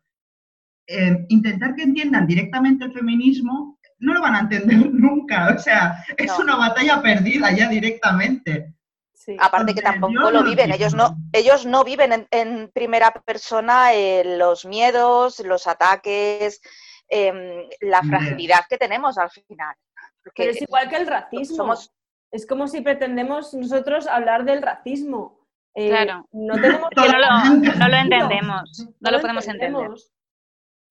Eh, 0.85 1.25
intentar 1.29 1.75
que 1.75 1.83
entiendan 1.83 2.27
directamente 2.27 2.83
el 2.83 2.91
feminismo 2.91 3.79
no 3.99 4.13
lo 4.15 4.21
van 4.21 4.35
a 4.35 4.39
entender 4.41 4.77
nunca. 4.91 5.55
O 5.55 5.59
sea, 5.59 6.03
es 6.17 6.27
No. 6.27 6.39
una 6.43 6.57
batalla 6.57 7.01
perdida 7.01 7.49
ya 7.53 7.69
directamente. 7.69 8.73
Sí. 9.13 9.37
Aparte 9.39 9.73
que 9.73 9.81
tampoco 9.81 10.13
lo 10.13 10.31
no 10.31 10.43
viven, 10.43 10.73
ellos 10.73 10.93
no, 10.93 11.07
entiendo. 11.07 11.29
ellos 11.39 11.65
no 11.65 11.83
viven 11.85 12.11
en, 12.11 12.27
en 12.31 12.69
primera 12.73 13.11
persona 13.25 13.93
eh, 13.93 14.23
los 14.37 14.65
miedos, 14.65 15.39
los 15.45 15.67
ataques, 15.67 16.59
em, 17.09 17.67
la 17.81 18.01
fragilidad 18.03 18.61
que 18.69 18.77
tenemos 18.77 19.17
al 19.17 19.29
final. 19.29 19.75
Porque 20.23 20.43
Pero 20.43 20.51
es 20.51 20.61
igual 20.61 20.89
que 20.89 20.95
el 20.97 21.07
racismo. 21.07 21.55
somos 21.55 21.91
Es 22.31 22.45
como 22.45 22.67
si 22.67 22.81
pretendemos 22.81 23.53
nosotros 23.55 24.05
hablar 24.07 24.45
del 24.45 24.61
racismo. 24.61 25.39
Eh, 25.75 25.89
Claro. 25.89 26.27
No 26.31 26.53
tenemos 26.55 26.89
Que 26.95 27.09
no 27.09 27.17
lo, 27.17 27.75
no 27.79 27.87
lo 27.87 27.95
entendemos, 27.97 28.79
no 28.79 28.93
no 28.99 29.11
lo 29.11 29.21
podemos 29.21 29.47
entender. 29.47 29.89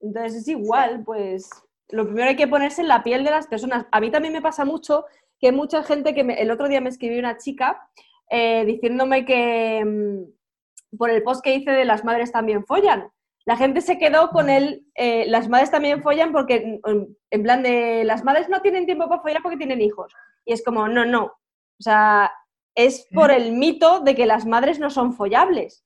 Entonces 0.00 0.34
es 0.42 0.48
igual, 0.48 1.02
pues 1.04 1.48
lo 1.90 2.04
primero 2.06 2.28
hay 2.28 2.36
que 2.36 2.46
ponerse 2.48 2.82
en 2.82 2.88
la 2.88 3.02
piel 3.02 3.24
de 3.24 3.30
las 3.30 3.46
personas. 3.46 3.86
A 3.90 4.00
mí 4.00 4.10
también 4.10 4.32
me 4.34 4.42
pasa 4.42 4.64
mucho 4.64 5.04
que 5.40 5.48
hay 5.48 5.52
mucha 5.52 5.82
gente 5.82 6.14
que 6.14 6.24
me- 6.24 6.40
el 6.40 6.50
otro 6.50 6.68
día 6.68 6.80
me 6.80 6.88
escribió 6.90 7.18
una 7.18 7.36
chica 7.38 7.88
eh, 8.30 8.64
diciéndome 8.66 9.24
que 9.24 9.84
mm, 9.84 10.96
por 10.98 11.10
el 11.10 11.22
post 11.22 11.42
que 11.42 11.54
hice 11.54 11.70
de 11.70 11.84
las 11.84 12.04
madres 12.04 12.30
también 12.32 12.64
follan. 12.66 13.08
La 13.48 13.56
gente 13.56 13.80
se 13.80 13.96
quedó 13.98 14.28
con 14.28 14.50
el 14.50 14.84
eh, 14.94 15.24
las 15.26 15.48
madres 15.48 15.70
también 15.70 16.02
follan 16.02 16.32
porque 16.32 16.80
mm, 16.84 17.02
en 17.30 17.42
plan 17.42 17.62
de 17.62 18.04
las 18.04 18.22
madres 18.22 18.50
no 18.50 18.60
tienen 18.60 18.84
tiempo 18.84 19.08
para 19.08 19.22
follar 19.22 19.40
porque 19.42 19.56
tienen 19.56 19.80
hijos. 19.80 20.12
Y 20.44 20.52
es 20.52 20.62
como, 20.62 20.86
no, 20.86 21.06
no. 21.06 21.24
O 21.24 21.82
sea, 21.82 22.30
es 22.74 23.08
por 23.14 23.30
el 23.30 23.52
mito 23.52 24.00
de 24.00 24.14
que 24.14 24.26
las 24.26 24.44
madres 24.44 24.78
no 24.78 24.90
son 24.90 25.14
follables. 25.14 25.82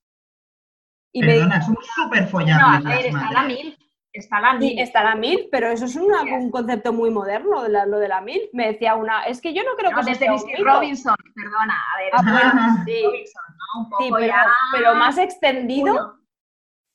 Y 1.13 1.21
me- 1.21 1.35
Perdona, 1.35 1.63
son 1.63 1.77
súper 1.81 2.23
No, 2.23 2.27
a 2.27 2.31
follables 2.31 2.85
ver, 2.85 3.13
las 3.13 3.23
está 3.23 3.33
la 3.33 3.43
mil. 3.45 3.79
Está 4.13 4.41
la 4.41 4.51
Sí, 4.53 4.59
mil. 4.59 4.79
está 4.81 5.05
la 5.05 5.15
mil, 5.15 5.49
pero 5.53 5.69
eso 5.69 5.85
es 5.85 5.95
una- 5.95 6.23
un 6.37 6.51
concepto 6.51 6.93
muy 6.93 7.11
moderno, 7.11 7.63
de 7.63 7.69
la- 7.69 7.87
lo 7.87 7.99
de 8.01 8.09
la 8.09 8.21
mil. 8.23 8.41
Me 8.53 8.73
decía 8.73 8.97
una, 8.97 9.23
es 9.23 9.41
que 9.41 9.55
yo 9.55 9.63
no 9.63 9.77
creo 9.79 9.93
No, 9.93 9.99
que 10.01 10.05
desde 10.11 10.25
sea 10.27 10.33
un. 10.35 10.65
Robinson, 10.67 11.15
perdona. 11.33 11.77
A 11.95 11.99
ver, 11.99 12.11
Ah, 12.13 12.17
bueno, 12.57 12.85
sí. 12.85 13.03
Robinson, 13.05 13.43
¿no? 13.57 13.81
Un 13.83 13.89
poco 13.91 14.03
Sí, 14.03 14.11
pero, 14.13 14.27
ya. 14.27 14.47
pero 14.73 14.95
más 14.97 15.17
extendido, 15.17 15.93
uno. 15.93 16.22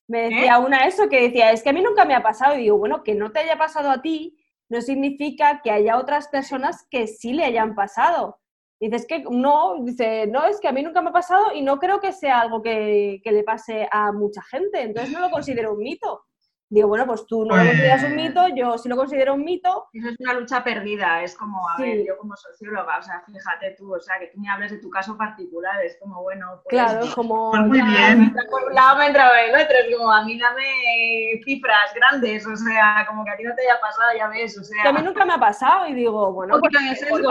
Me 0.08 0.30
decía 0.30 0.60
una 0.60 0.88
eso 0.88 1.10
que 1.10 1.24
decía, 1.24 1.52
es 1.52 1.62
que 1.62 1.70
a 1.70 1.74
mí 1.74 1.82
nunca 1.82 2.06
me 2.06 2.16
ha 2.16 2.24
pasado. 2.24 2.56
Y 2.56 2.64
digo, 2.64 2.78
bueno, 2.78 3.04
que 3.04 3.14
no 3.14 3.32
te 3.32 3.40
haya 3.40 3.58
pasado 3.58 3.92
a 3.92 4.02
ti 4.02 4.38
no 4.70 4.82
significa 4.82 5.62
que 5.62 5.72
haya 5.72 5.98
otras 5.98 6.28
personas 6.28 6.86
que 6.90 7.08
sí 7.08 7.34
le 7.34 7.46
hayan 7.46 7.76
pasado. 7.76 8.40
Dices 8.80 9.08
que 9.08 9.24
no, 9.30 9.84
dice, 9.84 10.28
no, 10.28 10.46
es 10.46 10.60
que 10.60 10.68
a 10.68 10.72
mí 10.72 10.84
nunca 10.84 11.02
me 11.02 11.10
ha 11.10 11.14
pasado 11.14 11.54
y 11.54 11.62
no 11.62 11.80
creo 11.80 12.00
que 12.00 12.12
sea 12.12 12.42
algo 12.42 12.62
que, 12.62 13.22
que 13.24 13.32
le 13.32 13.44
pase 13.44 13.88
a 13.92 14.12
mucha 14.12 14.44
gente, 14.44 14.82
entonces 14.82 15.12
no 15.12 15.20
lo 15.20 15.32
considero 15.32 15.74
un 15.74 15.80
mito. 15.80 16.26
Digo, 16.70 16.90
bueno, 16.90 17.06
pues 17.08 17.26
tú 17.26 17.46
no 17.46 17.56
lo 17.56 17.62
Pues- 17.62 17.68
consideras 17.70 18.04
un 18.04 18.16
mito, 18.16 18.48
yo 18.50 18.78
sí 18.78 18.90
lo 18.90 18.98
considero 18.98 19.36
un 19.36 19.44
mito, 19.46 19.88
Eso 19.94 20.10
es 20.10 20.16
una 20.20 20.34
lucha 20.34 20.64
perdida, 20.66 21.24
es 21.24 21.34
como, 21.38 21.66
a 21.70 21.78
Sí. 21.78 21.84
ver, 21.84 22.06
yo 22.06 22.18
como 22.18 22.36
socióloga, 22.36 22.98
o 22.98 23.02
sea, 23.02 23.22
fíjate 23.26 23.72
tú, 23.78 23.96
o 23.96 24.00
sea, 24.02 24.20
que 24.20 24.28
tú 24.28 24.40
me 24.42 24.50
hables 24.50 24.72
de 24.72 24.80
tu 24.80 24.90
caso 24.90 25.18
particular, 25.18 25.82
es 25.86 25.98
como, 26.02 26.22
bueno, 26.24 26.60
pues, 26.66 26.68
claro, 26.84 27.06
es 27.06 27.16
como... 27.16 27.52
Pues 27.52 27.62
muy 27.64 27.78
ya- 27.78 27.86
bien. 27.86 28.36
Por 28.52 28.66
un 28.66 28.74
lado 28.76 28.98
me 28.98 29.08
entra 29.08 29.30
por 29.30 29.38
el 29.38 29.52
otro, 29.56 29.78
es 29.78 29.96
como, 29.96 30.12
a 30.12 30.26
mí 30.26 30.38
dame 30.38 31.42
cifras 31.46 31.94
grandes, 31.96 32.46
o 32.46 32.56
sea, 32.58 33.06
como 33.08 33.24
que 33.24 33.32
a 33.32 33.38
ti 33.38 33.44
no 33.44 33.56
te 33.56 33.62
haya 33.62 33.80
pasado, 33.80 34.10
ya 34.18 34.28
ves, 34.28 34.58
o 34.60 34.64
sea, 34.66 34.84
que 34.84 34.90
a 34.90 34.92
mí 34.94 35.02
nunca 35.02 35.24
me 35.24 35.34
ha 35.36 35.40
pasado 35.40 35.88
y 35.88 35.94
digo, 35.94 36.34
bueno, 36.34 36.56
poquito 36.60 36.80
pues, 36.86 37.00
de 37.00 37.08
pues 37.08 37.22
ti, 37.22 37.28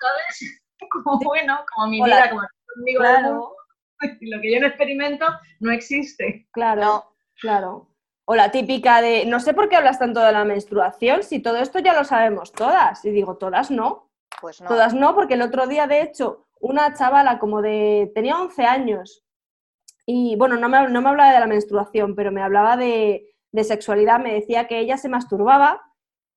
¿sabes? 0.00 0.60
Como, 0.90 1.18
bueno, 1.24 1.60
como 1.74 1.88
mi 1.88 2.00
Hola. 2.02 2.16
vida, 2.16 2.30
como 2.30 2.42
claro, 2.98 3.56
lo 4.20 4.40
que 4.40 4.54
yo 4.54 4.60
no 4.60 4.66
experimento 4.68 5.26
no 5.60 5.70
existe. 5.70 6.46
claro, 6.52 7.14
claro. 7.40 7.88
O 8.26 8.34
la 8.34 8.50
típica 8.50 9.02
de, 9.02 9.26
no 9.26 9.38
sé 9.40 9.52
por 9.54 9.68
qué 9.68 9.76
hablas 9.76 9.98
tanto 9.98 10.20
de 10.20 10.32
la 10.32 10.44
menstruación, 10.44 11.22
si 11.22 11.40
todo 11.40 11.56
esto 11.58 11.78
ya 11.78 11.92
lo 11.94 12.04
sabemos 12.04 12.52
todas. 12.52 13.04
Y 13.04 13.10
digo, 13.10 13.36
todas 13.36 13.70
no, 13.70 14.10
Pues 14.40 14.60
no. 14.60 14.68
todas 14.68 14.94
no, 14.94 15.14
porque 15.14 15.34
el 15.34 15.42
otro 15.42 15.66
día, 15.66 15.86
de 15.86 16.02
hecho, 16.02 16.46
una 16.60 16.94
chavala 16.94 17.38
como 17.38 17.60
de, 17.60 18.10
tenía 18.14 18.40
11 18.40 18.64
años, 18.64 19.24
y 20.06 20.36
bueno, 20.36 20.56
no 20.56 20.68
me, 20.68 20.88
no 20.88 21.00
me 21.02 21.08
hablaba 21.08 21.32
de 21.32 21.40
la 21.40 21.46
menstruación, 21.46 22.14
pero 22.14 22.30
me 22.32 22.42
hablaba 22.42 22.76
de, 22.76 23.34
de 23.52 23.64
sexualidad, 23.64 24.20
me 24.20 24.34
decía 24.34 24.66
que 24.66 24.78
ella 24.78 24.96
se 24.96 25.08
masturbaba 25.08 25.80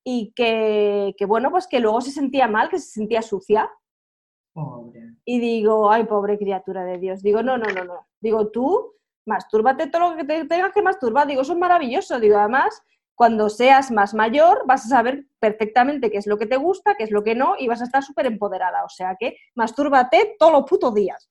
y 0.06 0.32
que, 0.36 1.16
que, 1.18 1.26
bueno, 1.26 1.52
pues 1.52 1.68
que 1.68 1.80
luego 1.82 2.00
se 2.02 2.12
sentía 2.12 2.48
mal, 2.48 2.70
que 2.70 2.80
se 2.80 2.92
sentía 2.92 3.22
sucia. 3.22 3.70
Pobre. 4.54 5.16
Y 5.26 5.40
digo, 5.40 5.92
ay, 5.92 6.06
pobre 6.06 6.38
criatura 6.38 6.86
de 6.86 6.98
Dios. 6.98 7.22
Digo, 7.22 7.44
no, 7.44 7.58
no, 7.58 7.66
no, 7.74 7.84
no. 7.84 8.08
Digo, 8.22 8.50
tú, 8.50 8.94
mastúrbate 9.28 9.88
todo 9.88 10.12
lo 10.12 10.18
que 10.18 10.24
te 10.24 10.46
tengas 10.46 10.74
que 10.74 10.82
masturbar. 10.82 11.28
Digo, 11.28 11.42
eso 11.42 11.54
es 11.54 11.60
maravilloso. 11.60 12.20
Digo, 12.20 12.38
además, 12.38 12.82
cuando 13.14 13.50
seas 13.50 13.92
más 13.92 14.14
mayor, 14.14 14.64
vas 14.66 14.86
a 14.86 14.90
saber 14.90 15.28
perfectamente 15.40 16.10
qué 16.12 16.18
es 16.18 16.28
lo 16.28 16.38
que 16.38 16.46
te 16.46 16.58
gusta, 16.58 16.96
qué 16.96 17.04
es 17.04 17.12
lo 17.12 17.24
que 17.24 17.36
no, 17.36 17.56
y 17.58 17.68
vas 17.68 17.82
a 17.82 17.86
estar 17.86 18.04
súper 18.04 18.26
empoderada. 18.26 18.84
O 18.84 18.90
sea 18.90 19.16
que, 19.20 19.38
mastúrbate 19.56 20.36
todos 20.40 20.54
los 20.54 20.64
putos 20.66 20.94
días. 20.94 21.30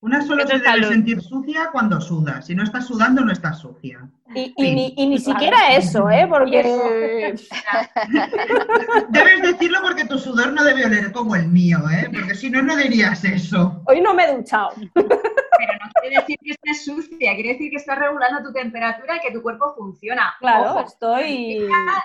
Una 0.00 0.22
solo 0.22 0.46
se 0.46 0.56
es 0.56 0.62
debe 0.62 0.84
sentir 0.84 1.20
sucia 1.20 1.68
cuando 1.70 2.00
suda. 2.00 2.40
Si 2.40 2.54
no 2.54 2.64
estás 2.64 2.86
sudando, 2.86 3.22
no 3.22 3.32
estás 3.32 3.58
sucia. 3.58 4.10
Y, 4.34 4.54
y 4.56 4.64
Sí. 4.64 4.74
ni, 4.74 4.94
y 4.96 5.06
ni 5.08 5.18
siquiera 5.18 5.74
eso, 5.74 6.08
¿eh? 6.10 6.26
Porque... 6.28 6.62
Debes 9.08 9.42
decirlo 9.42 9.78
porque 9.82 10.04
tu 10.04 10.18
sudor 10.18 10.52
no 10.52 10.62
debe 10.64 10.84
oler 10.86 11.12
como 11.12 11.34
el 11.36 11.48
mío, 11.48 11.78
¿eh? 11.92 12.08
Porque 12.12 12.34
si 12.34 12.50
no, 12.50 12.62
no 12.62 12.76
dirías 12.76 13.24
eso. 13.24 13.82
Hoy 13.86 14.00
no 14.00 14.14
me 14.14 14.24
he 14.24 14.36
duchado. 14.36 14.70
Pero 14.94 15.08
no 15.08 15.90
quiere 16.00 16.16
decir 16.16 16.36
que 16.42 16.50
estés 16.52 16.84
sucia, 16.84 17.34
quiere 17.34 17.50
decir 17.50 17.70
que 17.70 17.76
estás 17.76 17.98
regulando 17.98 18.42
tu 18.42 18.52
temperatura 18.52 19.16
y 19.16 19.20
que 19.20 19.32
tu 19.32 19.42
cuerpo 19.42 19.74
funciona. 19.76 20.34
Claro, 20.40 20.70
Ojo, 20.70 20.80
estoy... 20.86 21.58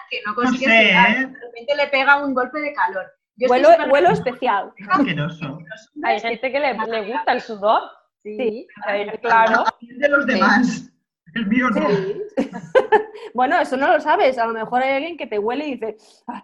que 0.09 0.17
no 0.25 0.31
No 0.31 0.35
consigues 0.35 0.67
sé, 0.69 0.89
sudar, 0.89 1.09
¿eh? 1.11 1.19
de 1.19 1.39
repente 1.39 1.75
le 1.77 1.87
pega 1.87 2.23
un 2.23 2.33
golpe 2.33 2.59
de 2.59 2.73
calor. 2.73 3.05
Yo 3.37 3.47
súper- 3.49 3.91
huelo 3.91 4.09
especial. 4.11 4.71
Es 4.77 4.87
asqueroso. 4.89 5.59
Hay 6.03 6.19
gente 6.21 6.51
que 6.51 6.59
le, 6.59 6.73
le 6.73 7.11
gusta 7.13 7.33
el 7.33 7.41
sudor. 7.41 7.81
Sí. 8.23 8.65
Eh, 8.89 9.19
claro. 9.21 9.65
De 9.81 10.09
los 10.09 10.25
demás. 10.25 10.89
El 11.35 11.47
mío 11.47 11.69
no. 11.69 11.87
Sí. 11.89 12.21
bueno, 13.33 13.59
eso 13.59 13.75
no 13.77 13.87
lo 13.87 13.99
sabes. 13.99 14.37
A 14.37 14.47
lo 14.47 14.53
mejor 14.53 14.81
hay 14.81 14.93
alguien 14.95 15.17
que 15.17 15.27
te 15.27 15.37
huele 15.37 15.67
y 15.67 15.71
dice, 15.73 15.97
"Ay, 16.27 16.41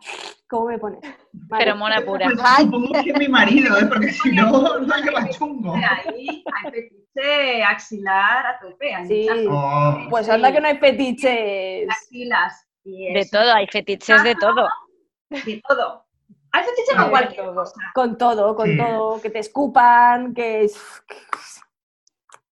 ¿cómo 0.48 0.68
me 0.68 0.78
pones? 0.78 1.00
Vale. 1.32 1.64
Pero 1.64 1.76
mona 1.78 2.02
pura. 2.02 2.28
Pues 2.28 2.40
Ay. 2.44 2.66
supongo 2.66 3.02
que 3.04 3.10
es 3.12 3.18
mi 3.18 3.28
marido, 3.30 3.78
¿eh? 3.80 3.86
Porque 3.86 4.12
si 4.12 4.32
no, 4.34 4.52
no 4.80 4.96
lleva 4.98 5.28
chungo. 5.30 5.74
que 5.76 5.86
Ahí 5.86 6.44
hay 6.64 6.72
fetiche 6.72 7.64
axilar 7.64 8.46
a 8.46 8.60
tope. 8.60 8.94
Hay 8.94 9.08
Sí. 9.08 9.28
Oh, 9.50 9.98
Pues 10.10 10.28
anda 10.30 10.52
que 10.52 10.60
no 10.62 10.68
hay 10.68 10.78
fetiches. 10.78 11.88
axilas. 11.90 12.68
De 12.84 13.28
todo, 13.32 13.54
hay 13.54 13.68
fetiches 13.68 14.24
de 14.24 14.36
todo. 14.36 14.68
De 15.30 15.62
todo. 15.68 16.06
Hay 16.52 16.64
fetiche 16.66 16.92
Sí, 16.92 16.98
con 16.98 17.10
cualquier 17.12 17.46
todo. 17.46 17.56
cosa. 17.56 17.74
Con 17.94 18.18
todo, 18.18 18.56
con 18.58 18.68
Sí. 18.68 18.78
todo. 18.78 19.22
Que 19.22 19.30
te 19.30 19.40
escupan, 19.40 20.34
que... 20.34 20.70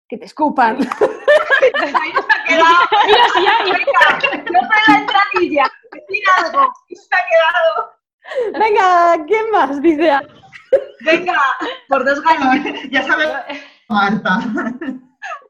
Que 0.10 0.18
te 0.18 0.26
escupan. 0.26 0.78
Quedado. 2.56 2.76
Mira, 3.06 3.28
sí 3.34 3.46
hay. 3.48 3.72
Venga, 3.72 4.52
no 4.52 4.68
fue 4.68 4.78
la 4.88 5.00
entradilla. 5.00 5.72
Decir 5.92 6.24
algo. 6.38 6.74
Y 6.90 6.96
se 6.96 7.16
ha 7.16 7.26
quedado. 7.30 8.60
Venga, 8.60 9.26
¿quién 9.28 9.52
más? 9.52 9.82
Dice. 9.82 10.20
Venga, 11.02 11.42
por 11.88 12.06
dos 12.06 12.22
gallinas. 12.22 12.90
ya 12.90 13.04
sabes, 13.04 13.30
Marta. 13.90 14.40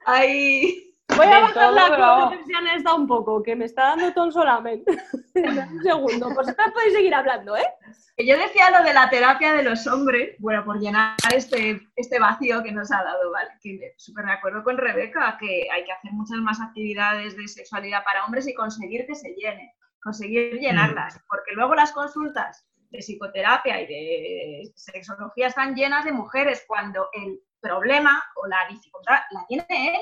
Ahí. 0.05 0.94
Voy 1.15 1.27
a 1.27 1.39
bajar 1.39 1.53
todo, 1.53 1.71
la 1.71 1.89
pero- 1.89 2.29
conexión 2.29 2.67
esta 2.67 2.93
un 2.93 3.07
poco, 3.07 3.43
que 3.43 3.55
me 3.55 3.65
está 3.65 3.95
dando 3.95 4.13
tonsolamente. 4.13 4.91
un 5.35 5.83
segundo, 5.83 6.29
pues 6.33 6.47
entonces 6.47 6.73
podéis 6.73 6.93
seguir 6.93 7.13
hablando, 7.13 7.55
¿eh? 7.55 7.67
Yo 8.17 8.37
decía 8.37 8.71
lo 8.71 8.83
de 8.85 8.93
la 8.93 9.09
terapia 9.09 9.53
de 9.53 9.63
los 9.63 9.85
hombres, 9.87 10.35
bueno, 10.39 10.63
por 10.63 10.79
llenar 10.79 11.15
este, 11.33 11.81
este 11.97 12.17
vacío 12.17 12.63
que 12.63 12.71
nos 12.71 12.89
ha 12.91 13.03
dado, 13.03 13.31
¿vale? 13.31 13.49
Que 13.61 13.93
súper 13.97 14.25
de 14.25 14.31
acuerdo 14.31 14.63
con 14.63 14.77
Rebeca, 14.77 15.37
que 15.37 15.67
hay 15.69 15.83
que 15.83 15.91
hacer 15.91 16.11
muchas 16.13 16.37
más 16.37 16.61
actividades 16.61 17.35
de 17.35 17.47
sexualidad 17.47 18.05
para 18.05 18.23
hombres 18.23 18.47
y 18.47 18.53
conseguir 18.53 19.05
que 19.05 19.15
se 19.15 19.33
llene, 19.33 19.73
conseguir 20.01 20.59
llenarlas, 20.59 21.19
porque 21.27 21.51
luego 21.53 21.75
las 21.75 21.91
consultas 21.91 22.65
de 22.89 22.99
psicoterapia 22.99 23.81
y 23.81 23.87
de 23.87 24.71
sexología 24.75 25.47
están 25.47 25.75
llenas 25.75 26.05
de 26.05 26.13
mujeres 26.13 26.63
cuando 26.67 27.09
el 27.11 27.41
problema 27.59 28.23
o 28.35 28.47
la 28.47 28.65
dificultad 28.69 29.19
la 29.31 29.45
tiene 29.47 29.65
él 29.69 30.01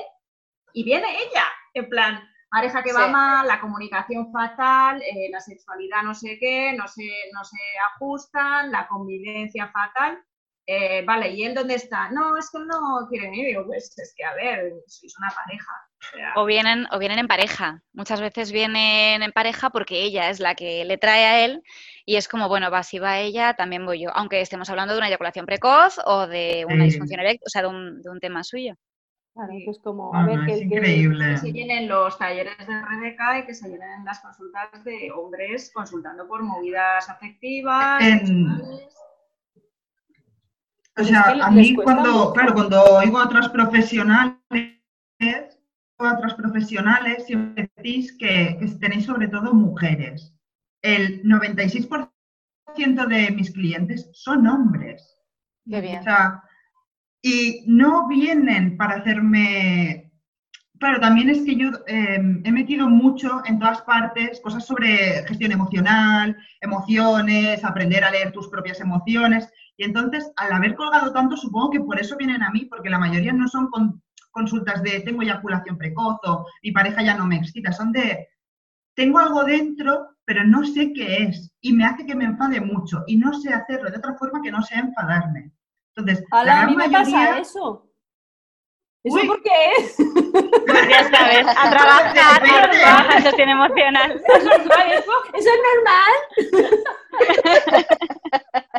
y 0.74 0.84
viene 0.84 1.06
ella, 1.08 1.44
en 1.72 1.88
plan, 1.88 2.20
pareja 2.50 2.82
que 2.82 2.92
va 2.92 3.06
Sí. 3.06 3.10
mal, 3.12 3.46
la 3.48 3.60
comunicación 3.60 4.30
fatal, 4.30 5.00
eh, 5.02 5.28
la 5.30 5.40
sexualidad 5.40 6.02
no 6.02 6.14
sé 6.14 6.38
qué, 6.38 6.72
no 6.76 6.86
se, 6.86 7.02
no 7.32 7.42
se 7.44 7.58
ajustan, 7.94 8.70
la 8.70 8.86
convivencia 8.86 9.68
fatal. 9.68 10.22
Eh, 10.66 11.02
vale, 11.04 11.28
¿y 11.30 11.44
él 11.44 11.54
dónde 11.54 11.74
está? 11.74 12.10
No, 12.10 12.38
es 12.38 12.48
que 12.50 12.56
él 12.56 12.66
no 12.66 13.06
quiere 13.10 13.26
venir. 13.26 13.46
Digo, 13.48 13.66
pues 13.66 13.92
es 13.98 14.14
que, 14.16 14.24
a 14.24 14.32
ver, 14.34 14.72
sois 14.86 15.14
una 15.18 15.28
pareja. 15.28 15.72
O 16.00 16.16
sea, 16.16 16.32
O 16.36 16.44
vienen, 16.46 16.86
o 16.90 16.98
vienen 16.98 17.18
en 17.18 17.28
pareja. 17.28 17.82
Muchas 17.92 18.20
veces 18.22 18.50
vienen 18.50 19.22
en 19.22 19.32
pareja 19.32 19.68
porque 19.68 20.02
ella 20.02 20.30
es 20.30 20.40
la 20.40 20.54
que 20.54 20.84
le 20.86 20.96
trae 20.96 21.26
a 21.26 21.44
él 21.44 21.62
y 22.06 22.16
es 22.16 22.28
como, 22.28 22.48
bueno, 22.48 22.70
va, 22.70 22.82
si 22.82 22.98
va 22.98 23.18
ella, 23.18 23.52
también 23.54 23.84
voy 23.84 24.00
yo. 24.04 24.10
Aunque 24.14 24.40
estemos 24.40 24.70
hablando 24.70 24.94
de 24.94 24.98
una 25.00 25.08
eyaculación 25.08 25.44
precoz 25.44 25.98
o 26.06 26.26
de 26.26 26.64
una 26.66 26.84
disfunción 26.84 27.20
eréctil, 27.20 27.42
o 27.46 27.50
sea, 27.50 27.60
de 27.62 27.68
un, 27.68 28.00
de 28.00 28.10
un 28.10 28.20
tema 28.20 28.42
suyo. 28.42 28.74
Claro, 29.34 29.50
que 29.52 29.70
es 29.70 29.78
como, 29.80 30.14
Ah, 30.14 30.22
a 30.22 30.26
ver, 30.26 30.38
no, 30.38 30.46
que 30.46 30.52
es 30.52 30.60
el 30.62 30.68
que- 30.68 30.74
increíble. 30.76 31.30
que 31.32 31.36
se 31.38 31.52
llenen 31.52 31.88
los 31.88 32.16
talleres 32.18 32.56
de 32.66 32.82
Rebeca 32.84 33.38
y 33.40 33.46
que 33.46 33.54
se 33.54 33.68
llenen 33.68 34.04
las 34.04 34.20
consultas 34.20 34.84
de 34.84 35.10
hombres 35.10 35.72
consultando 35.74 36.26
por 36.28 36.42
movidas 36.44 37.08
afectivas. 37.10 38.00
En-. 38.02 38.48
O 40.96 41.00
Es 41.00 41.08
sea, 41.08 41.32
que 41.34 41.42
a 41.42 41.50
mí 41.50 41.74
cuando, 41.74 42.12
mucho. 42.12 42.32
claro, 42.32 42.54
cuando 42.54 42.84
oigo 42.84 43.18
a 43.18 43.24
otras 43.24 43.48
profesionales, 43.48 44.38
a 45.98 46.12
otras 46.16 46.34
profesionales 46.34 47.26
siempre 47.26 47.68
decís 47.76 48.16
que, 48.16 48.56
que 48.60 48.66
tenéis 48.80 49.06
sobre 49.06 49.26
todo 49.26 49.52
mujeres. 49.52 50.32
El 50.82 51.22
96% 51.24 52.10
de 53.08 53.30
mis 53.32 53.50
clientes 53.52 54.08
son 54.12 54.46
hombres. 54.46 55.18
Qué 55.68 55.80
bien. 55.80 55.98
O 55.98 56.02
sea, 56.04 56.43
y 57.24 57.64
no 57.66 58.08
vienen 58.08 58.76
para 58.78 58.96
hacerme... 58.96 60.12
Claro, 60.78 61.00
también 61.00 61.30
es 61.30 61.42
que 61.44 61.56
yo 61.56 61.70
eh, 61.86 62.20
he 62.44 62.52
metido 62.52 62.88
mucho 62.88 63.42
en 63.46 63.58
todas 63.58 63.82
partes 63.82 64.40
cosas 64.42 64.66
sobre 64.66 65.24
gestión 65.26 65.52
emocional, 65.52 66.36
emociones, 66.60 67.64
aprender 67.64 68.04
a 68.04 68.10
leer 68.10 68.32
tus 68.32 68.48
propias 68.48 68.80
emociones. 68.80 69.48
Y 69.78 69.84
entonces, 69.84 70.30
al 70.36 70.52
haber 70.52 70.74
colgado 70.76 71.12
tanto, 71.12 71.36
supongo 71.36 71.70
que 71.70 71.80
por 71.80 71.98
eso 72.00 72.16
vienen 72.18 72.42
a 72.42 72.50
mí, 72.50 72.66
porque 72.66 72.90
la 72.90 72.98
mayoría 72.98 73.32
no 73.32 73.48
son 73.48 73.68
con- 73.70 74.02
consultas 74.32 74.82
de 74.82 75.00
tengo 75.00 75.22
eyaculación 75.22 75.78
precoz 75.78 76.18
o 76.24 76.46
mi 76.62 76.72
pareja 76.72 77.02
ya 77.02 77.16
no 77.16 77.26
me 77.26 77.36
excita, 77.36 77.72
son 77.72 77.92
de 77.92 78.28
tengo 78.96 79.18
algo 79.20 79.44
dentro, 79.44 80.08
pero 80.24 80.44
no 80.44 80.64
sé 80.64 80.92
qué 80.94 81.24
es 81.24 81.52
y 81.62 81.72
me 81.74 81.84
hace 81.86 82.06
que 82.06 82.16
me 82.16 82.26
enfade 82.26 82.60
mucho 82.60 83.04
y 83.06 83.16
no 83.16 83.34
sé 83.34 83.52
hacerlo 83.54 83.90
de 83.90 83.98
otra 83.98 84.14
forma 84.16 84.42
que 84.42 84.52
no 84.52 84.62
sea 84.62 84.80
enfadarme. 84.80 85.52
Entonces, 85.96 86.24
la 86.44 86.62
a 86.62 86.66
mí 86.66 86.76
me 86.76 86.88
pasa 86.90 87.10
mayoría- 87.10 87.40
eso. 87.40 87.86
¿Eso 89.04 89.16
Uy. 89.16 89.26
por 89.26 89.42
qué 89.42 89.50
es? 89.78 89.96
Pues 89.96 90.88
ya 90.88 91.10
sabes, 91.10 91.46
a 91.46 91.70
trabajar, 91.70 92.42
a 92.42 92.70
trabajar 92.70 93.16
en 93.16 93.22
gestión 93.22 93.48
emocional. 93.50 94.12
¿Eso 95.34 95.50
es 95.50 95.60
normal? 95.74 96.12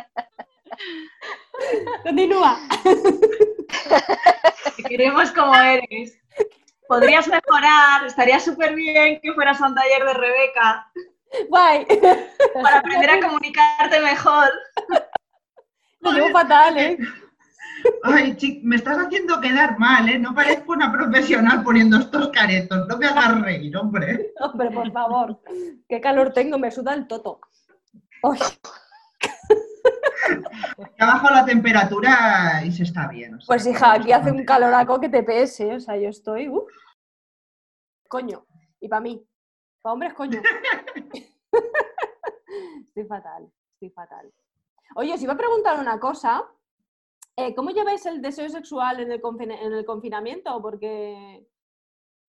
Continúa. 2.04 2.58
Te 4.76 4.82
queremos 4.82 5.30
como 5.32 5.54
eres. 5.54 6.18
Podrías 6.88 7.26
mejorar, 7.28 8.06
estaría 8.06 8.38
súper 8.38 8.74
bien 8.74 9.20
que 9.20 9.32
fueras 9.32 9.60
a 9.60 9.66
un 9.66 9.74
taller 9.74 10.04
de 10.04 10.14
Rebeca 10.14 10.88
Guay. 11.48 11.86
para 12.62 12.78
aprender 12.78 13.10
a 13.10 13.20
comunicarte 13.20 14.00
mejor. 14.00 14.48
Lo 16.06 16.12
llevo 16.12 16.30
fatal, 16.30 16.78
¿eh? 16.78 16.98
Ay, 18.02 18.36
chic, 18.36 18.62
me 18.64 18.76
estás 18.76 18.98
haciendo 18.98 19.40
quedar 19.40 19.78
mal, 19.78 20.08
¿eh? 20.08 20.18
No 20.18 20.34
parezco 20.34 20.72
una 20.72 20.92
profesional 20.92 21.62
poniendo 21.62 21.98
estos 21.98 22.28
caretos. 22.30 22.86
No 22.88 22.96
me 22.96 23.06
hagas 23.06 23.40
reír, 23.40 23.76
hombre. 23.76 24.32
Hombre, 24.40 24.70
por 24.70 24.90
favor. 24.92 25.40
Qué 25.88 26.00
calor 26.00 26.32
tengo, 26.32 26.58
me 26.58 26.70
suda 26.70 26.94
el 26.94 27.06
toto. 27.06 27.40
Uy, 28.22 28.38
Ha 30.98 31.06
bajado 31.06 31.34
la 31.34 31.44
temperatura 31.44 32.62
y 32.64 32.72
se 32.72 32.84
está 32.84 33.08
bien. 33.08 33.34
o 33.34 33.40
sea, 33.40 33.46
pues 33.46 33.66
hija, 33.66 33.92
aquí 33.92 34.12
hace 34.12 34.30
un 34.30 34.44
caloraco 34.44 35.00
que 35.00 35.08
te 35.08 35.22
pese, 35.22 35.74
o 35.74 35.80
sea, 35.80 35.96
yo 35.96 36.08
estoy... 36.08 36.48
uf. 36.48 36.70
Coño. 38.08 38.46
Y 38.80 38.88
para 38.88 39.00
mí. 39.00 39.24
Para 39.82 39.92
hombres, 39.92 40.14
coño. 40.14 40.40
estoy 42.86 43.04
fatal, 43.04 43.50
estoy 43.74 43.90
fatal. 43.90 44.32
Oye, 44.94 45.12
os 45.14 45.22
iba 45.22 45.32
a 45.34 45.36
preguntar 45.36 45.78
una 45.80 45.98
cosa. 46.00 46.44
Eh, 47.36 47.54
¿Cómo 47.54 47.70
lleváis 47.70 48.06
el 48.06 48.22
deseo 48.22 48.48
sexual 48.48 49.00
en 49.00 49.12
el, 49.12 49.20
en 49.50 49.72
el 49.74 49.84
confinamiento? 49.84 50.60
Porque 50.62 51.46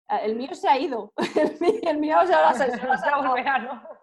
eh, 0.09 0.19
el 0.23 0.35
mío 0.35 0.53
se 0.53 0.69
ha 0.69 0.77
ido. 0.77 1.11
El 1.35 1.59
mío, 1.59 1.79
el 1.83 1.97
mío 1.97 2.17
se, 2.25 2.33
ha, 2.33 2.53
se- 2.53 2.71
se 2.71 2.81
ha 2.81 2.95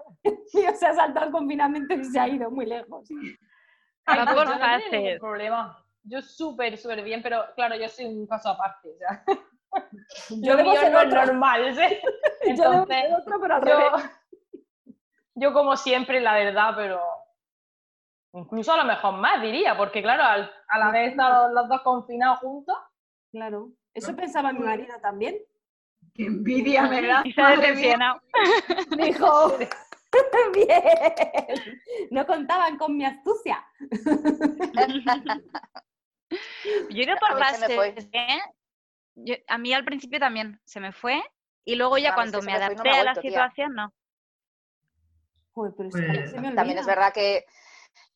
el 0.22 0.38
mío 0.52 0.70
se 0.74 0.86
ha 0.86 0.92
saltado 0.94 1.26
el 1.26 1.32
confinamiento 1.32 1.94
y 1.94 2.04
se 2.04 2.18
ha 2.20 2.28
ido 2.28 2.50
muy 2.50 2.66
lejos. 2.66 3.08
Por 4.04 4.16
yo 4.16 4.24
no 4.24 4.26
tengo 4.26 4.58
fases. 4.58 4.92
ningún 4.92 5.18
problema. 5.18 5.84
Yo 6.02 6.20
súper, 6.20 6.76
súper 6.76 7.02
bien, 7.02 7.22
pero 7.22 7.44
claro, 7.54 7.76
yo 7.76 7.88
soy 7.88 8.06
un 8.06 8.26
caso 8.26 8.50
aparte. 8.50 8.90
O 8.90 8.98
sea, 8.98 9.24
Yo 10.30 10.52
lo 10.52 10.56
debo 10.56 10.74
ser 10.74 10.90
no 10.92 11.00
es 11.00 11.06
otro. 11.06 11.24
normal. 11.26 11.74
¿sí? 11.74 11.80
Yo 11.80 12.70
debo 12.70 12.82
Entonces, 12.82 12.96
ser 13.02 13.14
otro, 13.14 13.40
pero 13.40 13.54
al 13.54 13.62
revés. 13.62 13.86
yo, 13.92 14.92
yo 15.36 15.52
como 15.52 15.76
siempre, 15.76 16.20
la 16.20 16.34
verdad, 16.34 16.72
pero 16.76 17.00
incluso 18.32 18.72
a 18.72 18.76
lo 18.78 18.84
mejor 18.84 19.14
más 19.16 19.40
diría, 19.42 19.76
porque 19.76 20.02
claro, 20.02 20.22
al- 20.24 20.52
a 20.68 20.78
la 20.78 20.90
vez 20.90 21.10
estado 21.10 21.52
los 21.52 21.68
dos 21.68 21.80
confinados 21.82 22.38
juntos. 22.40 22.76
Claro. 23.30 23.70
Eso 23.94 24.14
pensaba 24.14 24.52
mi 24.52 24.60
marido 24.60 24.94
también. 25.02 25.36
Qué 26.14 26.26
envidia 26.26 26.82
me 26.88 27.02
da. 27.06 27.22
Y 27.24 27.32
se 27.32 27.40
ha 27.42 27.50
decepcionado. 27.56 28.20
Dijo, 28.96 29.58
bien, 30.54 30.78
no 32.10 32.26
contaban 32.26 32.76
con 32.78 32.96
mi 32.96 33.04
astucia. 33.04 33.64
Yo 36.90 37.02
iba 37.02 37.14
A 37.14 37.16
por 37.18 37.38
fases, 37.38 38.08
¿eh? 38.12 38.40
Yo- 39.16 39.34
a 39.48 39.58
mí 39.58 39.72
al 39.74 39.84
principio 39.84 40.18
también 40.20 40.60
se 40.64 40.80
me 40.80 40.92
fue 40.92 41.20
y 41.64 41.74
luego 41.74 41.98
ya 41.98 42.10
A 42.10 42.12
mí 42.12 42.14
cuando 42.16 42.42
me 42.42 42.52
no 42.52 42.58
adapté 42.58 42.82
me 42.82 42.90
a 42.90 43.04
la 43.04 43.12
vuelto, 43.12 43.20
tía. 43.20 43.30
situación, 43.30 43.74
no. 43.74 43.92
Joder, 45.52 45.72
pero 45.76 45.90
Pues, 45.90 46.30
se 46.30 46.40
me 46.40 46.52
También 46.52 46.78
es 46.78 46.86
verdad 46.86 47.12
que 47.12 47.44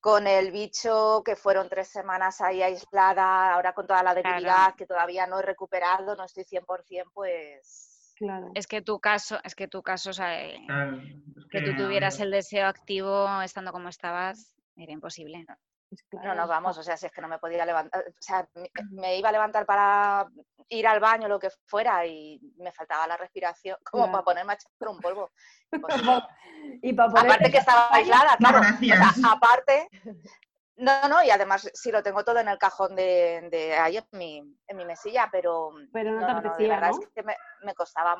con 0.05 0.27
el 0.27 0.51
bicho, 0.51 1.23
que 1.25 1.35
fueron 1.35 1.71
tres 1.71 1.89
semanas 1.89 2.43
ahí 2.43 2.61
aislada, 2.61 3.55
ahora 3.55 3.73
con 3.73 3.87
toda 3.87 4.03
la 4.03 4.13
Claro. 4.13 4.29
debilidad 4.29 4.75
que 4.75 4.85
todavía 4.85 5.27
no 5.27 5.39
he 5.39 5.43
recuperado, 5.43 6.15
no 6.15 6.25
estoy 6.25 6.45
100%, 6.45 7.11
pues 7.15 8.13
Claro. 8.19 8.51
Es 8.55 8.67
que 8.67 8.83
tu 8.83 9.01
caso, 9.01 9.39
es 9.43 9.55
que 9.55 9.67
tu 9.67 9.83
caso, 9.83 10.11
o 10.11 10.13
sea, 10.13 10.45
eh, 10.45 10.61
Claro, 10.67 10.99
es 11.39 11.47
que 11.51 11.63
tú 11.63 11.71
que, 11.75 11.83
tuvieras 11.85 12.21
el 12.21 12.31
deseo 12.31 12.67
activo 12.67 13.41
estando 13.41 13.73
como 13.73 13.89
estabas, 13.89 14.55
era 14.77 14.93
imposible. 14.93 15.47
Es 15.95 16.05
no, 16.13 16.21
claro. 16.21 16.35
no, 16.43 16.49
vamos, 16.49 16.77
o 16.79 16.83
sea, 16.83 16.97
si 16.97 17.07
es 17.07 17.13
que 17.13 17.21
no 17.21 17.29
me 17.29 17.39
podía 17.39 17.65
levantar, 17.65 18.05
o 18.09 18.13
sea, 18.21 18.47
me, 18.55 18.71
me 18.91 19.17
iba 19.19 19.29
a 19.29 19.33
levantar 19.33 19.65
para 19.67 20.27
ir 20.69 20.87
al 20.87 21.01
baño, 21.01 21.29
lo 21.29 21.39
que 21.39 21.51
fuera, 21.67 22.05
y 22.07 22.41
me 22.59 22.73
faltaba 22.73 23.07
la 23.07 23.17
respiración, 23.17 23.77
como 23.91 24.05
Claro. 24.05 24.13
para 24.13 24.25
ponerme 24.25 24.53
a 24.53 24.57
echar 24.57 24.89
un 24.89 25.01
polvo. 25.01 25.31
Y 26.83 26.93
para 26.95 27.11
poner 27.11 27.27
Aparte 27.33 27.51
que 27.53 27.59
estaba 27.59 27.89
aislada, 27.91 28.37
No, 28.41 28.49
claro. 28.51 28.61
O 28.61 28.79
sea, 28.81 29.33
aparte, 29.33 29.89
no, 30.77 31.09
no, 31.09 31.23
y 31.23 31.31
además 31.31 31.71
sí 31.75 31.91
lo 31.93 32.03
tengo 32.03 32.25
todo 32.25 32.39
en 32.39 32.49
el 32.49 32.59
cajón 32.59 32.97
de, 32.97 33.49
de 33.51 33.75
ahí 33.77 33.97
en 33.99 34.07
mi, 34.13 34.39
en 34.67 34.77
mi 34.77 34.85
mesilla, 34.87 35.29
pero, 35.31 35.73
Pero 35.93 36.13
no 36.13 36.21
no, 36.21 36.27
te 36.27 36.33
no, 36.33 36.39
apetecía, 36.39 36.69
verdad 36.77 36.91
¿no? 36.91 37.01
es 37.01 37.09
que 37.15 37.23
me, 37.23 37.37
me 37.63 37.75
costaba 37.75 38.17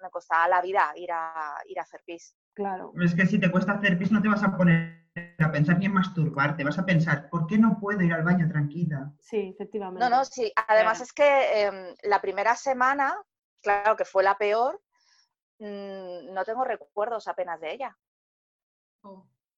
me 0.00 0.10
costaba 0.10 0.48
la 0.48 0.60
vida 0.60 0.92
ir 0.96 1.10
a 1.12 1.54
ir 1.66 1.78
a 1.78 1.82
hacer 1.82 2.02
pis. 2.04 2.36
Claro. 2.54 2.92
Es 3.02 3.14
que 3.14 3.26
si 3.26 3.38
te 3.38 3.50
cuesta 3.50 3.72
hacer 3.72 3.98
pis 3.98 4.12
no 4.12 4.20
te 4.20 4.28
vas 4.28 4.42
a 4.42 4.56
poner 4.56 5.02
a 5.38 5.50
pensar 5.52 5.78
ni 5.78 5.86
en 5.86 5.92
masturbarte, 5.92 6.64
vas 6.64 6.78
a 6.78 6.86
pensar, 6.86 7.28
¿por 7.28 7.46
qué 7.46 7.58
no 7.58 7.78
puedo 7.78 8.00
ir 8.02 8.12
al 8.12 8.22
baño 8.24 8.48
tranquila? 8.48 9.12
Sí, 9.20 9.50
efectivamente. 9.54 10.00
No, 10.02 10.08
no, 10.10 10.24
sí. 10.24 10.52
Además 10.68 10.98
Claro. 10.98 11.04
es 11.04 11.12
que 11.12 11.62
em, 11.62 11.94
la 12.04 12.20
primera 12.20 12.56
semana, 12.56 13.14
claro 13.60 13.96
que 13.96 14.04
fue 14.04 14.22
la 14.22 14.36
peor, 14.38 14.80
mm, 15.58 16.32
no 16.32 16.44
tengo 16.44 16.64
recuerdos 16.64 17.28
apenas 17.28 17.60
de 17.60 17.72
ella. 17.74 17.96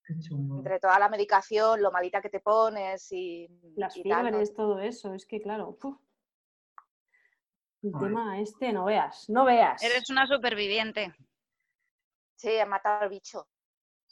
Qué 0.06 0.18
chungo. 0.18 0.58
Entre 0.58 0.78
toda 0.80 0.98
la 0.98 1.08
medicación, 1.08 1.80
lo 1.80 1.90
malita 1.90 2.20
que 2.20 2.28
te 2.30 2.40
pones 2.40 3.10
y, 3.12 3.48
Las 3.76 3.96
y 3.96 4.02
tal, 4.02 4.24
¿no? 4.24 4.28
fiebres, 4.30 4.54
todo 4.54 4.80
eso, 4.80 5.14
es 5.14 5.24
que 5.26 5.40
claro. 5.40 5.68
uf. 5.82 5.96
El 7.82 7.92
tema 7.98 8.40
este, 8.40 8.72
no 8.72 8.86
veas, 8.86 9.28
no 9.28 9.44
veas. 9.44 9.82
Eres 9.82 10.08
una 10.10 10.26
superviviente. 10.26 11.14
Sí, 12.36 12.50
he 12.50 12.66
matado 12.66 13.02
al 13.02 13.08
bicho. 13.08 13.46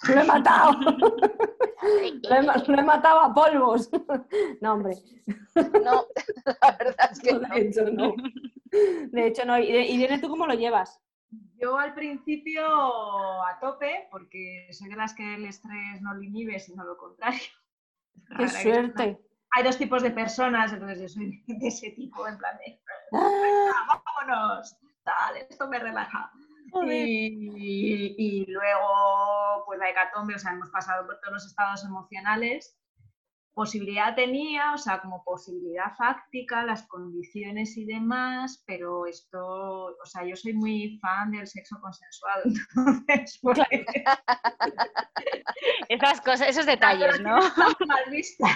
Lo 0.08 0.20
he 0.20 0.24
matado. 0.24 0.72
lo, 0.80 2.35
he, 2.37 2.42
ma- 2.42 2.56
lo 2.56 2.78
he 2.78 2.82
matado 2.82 3.20
a 3.20 3.35
polvos. 3.35 3.90
no, 4.61 4.72
hombre. 4.74 4.94
No, 5.56 6.06
la 6.62 6.76
verdad 6.78 7.11
es 7.12 7.20
que 7.20 7.32
No, 7.32 7.40
de 7.40 7.61
hecho, 7.61 7.85
no. 7.90 8.14
De 9.11 9.26
hecho, 9.26 9.44
no. 9.44 9.58
¿Y, 9.58 9.64
y 9.70 9.94
Irene, 9.96 10.18
tú 10.18 10.28
cómo 10.28 10.46
lo 10.46 10.54
llevas? 10.54 11.00
Yo 11.56 11.78
al 11.78 11.94
principio 11.94 12.64
a 12.66 13.58
tope, 13.61 14.08
porque 14.11 14.68
soy 14.72 14.88
de 14.88 14.96
las 14.96 15.14
que 15.14 15.35
el 15.35 15.44
estrés 15.46 16.00
no 16.02 16.14
lo 16.14 16.22
inhibe, 16.22 16.58
sino 16.58 16.85
lo 16.85 16.96
contrario. 16.96 17.40
¡Qué 18.37 18.48
suerte! 18.48 19.18
Hay 19.54 19.62
dos 19.64 19.76
tipos 19.76 20.02
de 20.02 20.11
personas, 20.11 20.72
entonces 20.72 21.00
yo 21.00 21.08
soy 21.08 21.42
de 21.46 21.68
ese 21.68 21.90
tipo, 21.90 22.26
en 22.26 22.38
plan 22.38 22.56
de, 22.58 22.80
Ah, 23.12 24.00
vámonos, 24.04 24.76
tal, 25.04 25.37
esto 25.37 25.68
me 25.68 25.78
relaja. 25.78 26.32
Y, 27.56 28.14
y 28.16 28.46
luego, 28.46 29.64
pues 29.66 29.78
la 29.78 29.90
hecatombe, 29.90 30.35
o 30.35 30.38
sea, 30.38 30.52
hemos 30.52 30.70
pasado 30.70 31.06
por 31.06 31.20
todos 31.20 31.35
los 31.35 31.46
estados 31.46 31.85
emocionales. 31.85 32.78
Posibilidad 33.54 34.14
tenía, 34.14 34.72
o 34.72 34.78
sea, 34.78 35.02
como 35.02 35.22
posibilidad 35.24 35.94
fáctica, 35.98 36.64
las 36.64 36.87
condiciones 36.88 37.76
y 37.76 37.85
demás, 37.85 38.64
pero 38.66 39.04
esto, 39.04 39.44
o 39.44 40.06
sea, 40.06 40.24
yo 40.24 40.35
soy 40.37 40.54
muy 40.54 40.98
fan 41.02 41.32
del 41.32 41.46
sexo 41.46 41.78
consensuado, 41.82 42.44
entonces, 42.46 43.38
pues, 43.42 43.58
Esas 45.88 46.20
cosas, 46.22 46.48
esos 46.48 46.64
detalles, 46.66 47.20
¿no? 47.20 47.37
mal 47.87 48.04
vista. 48.11 48.46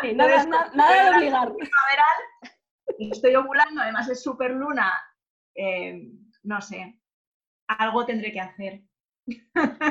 Sí, 0.00 0.14
nada, 0.14 0.46
na- 0.46 0.70
nada 0.74 1.10
de 1.10 1.16
obligar. 1.16 1.48
primaveral, 1.52 2.56
y 2.98 3.10
estoy 3.10 3.34
ovulando, 3.34 3.82
además 3.82 4.08
es 4.08 4.22
super 4.22 4.52
luna, 4.52 4.90
eh, 5.54 6.08
no 6.44 6.60
sé, 6.62 6.98
algo 7.78 8.04
tendré 8.06 8.32
que 8.32 8.40
hacer. 8.40 8.82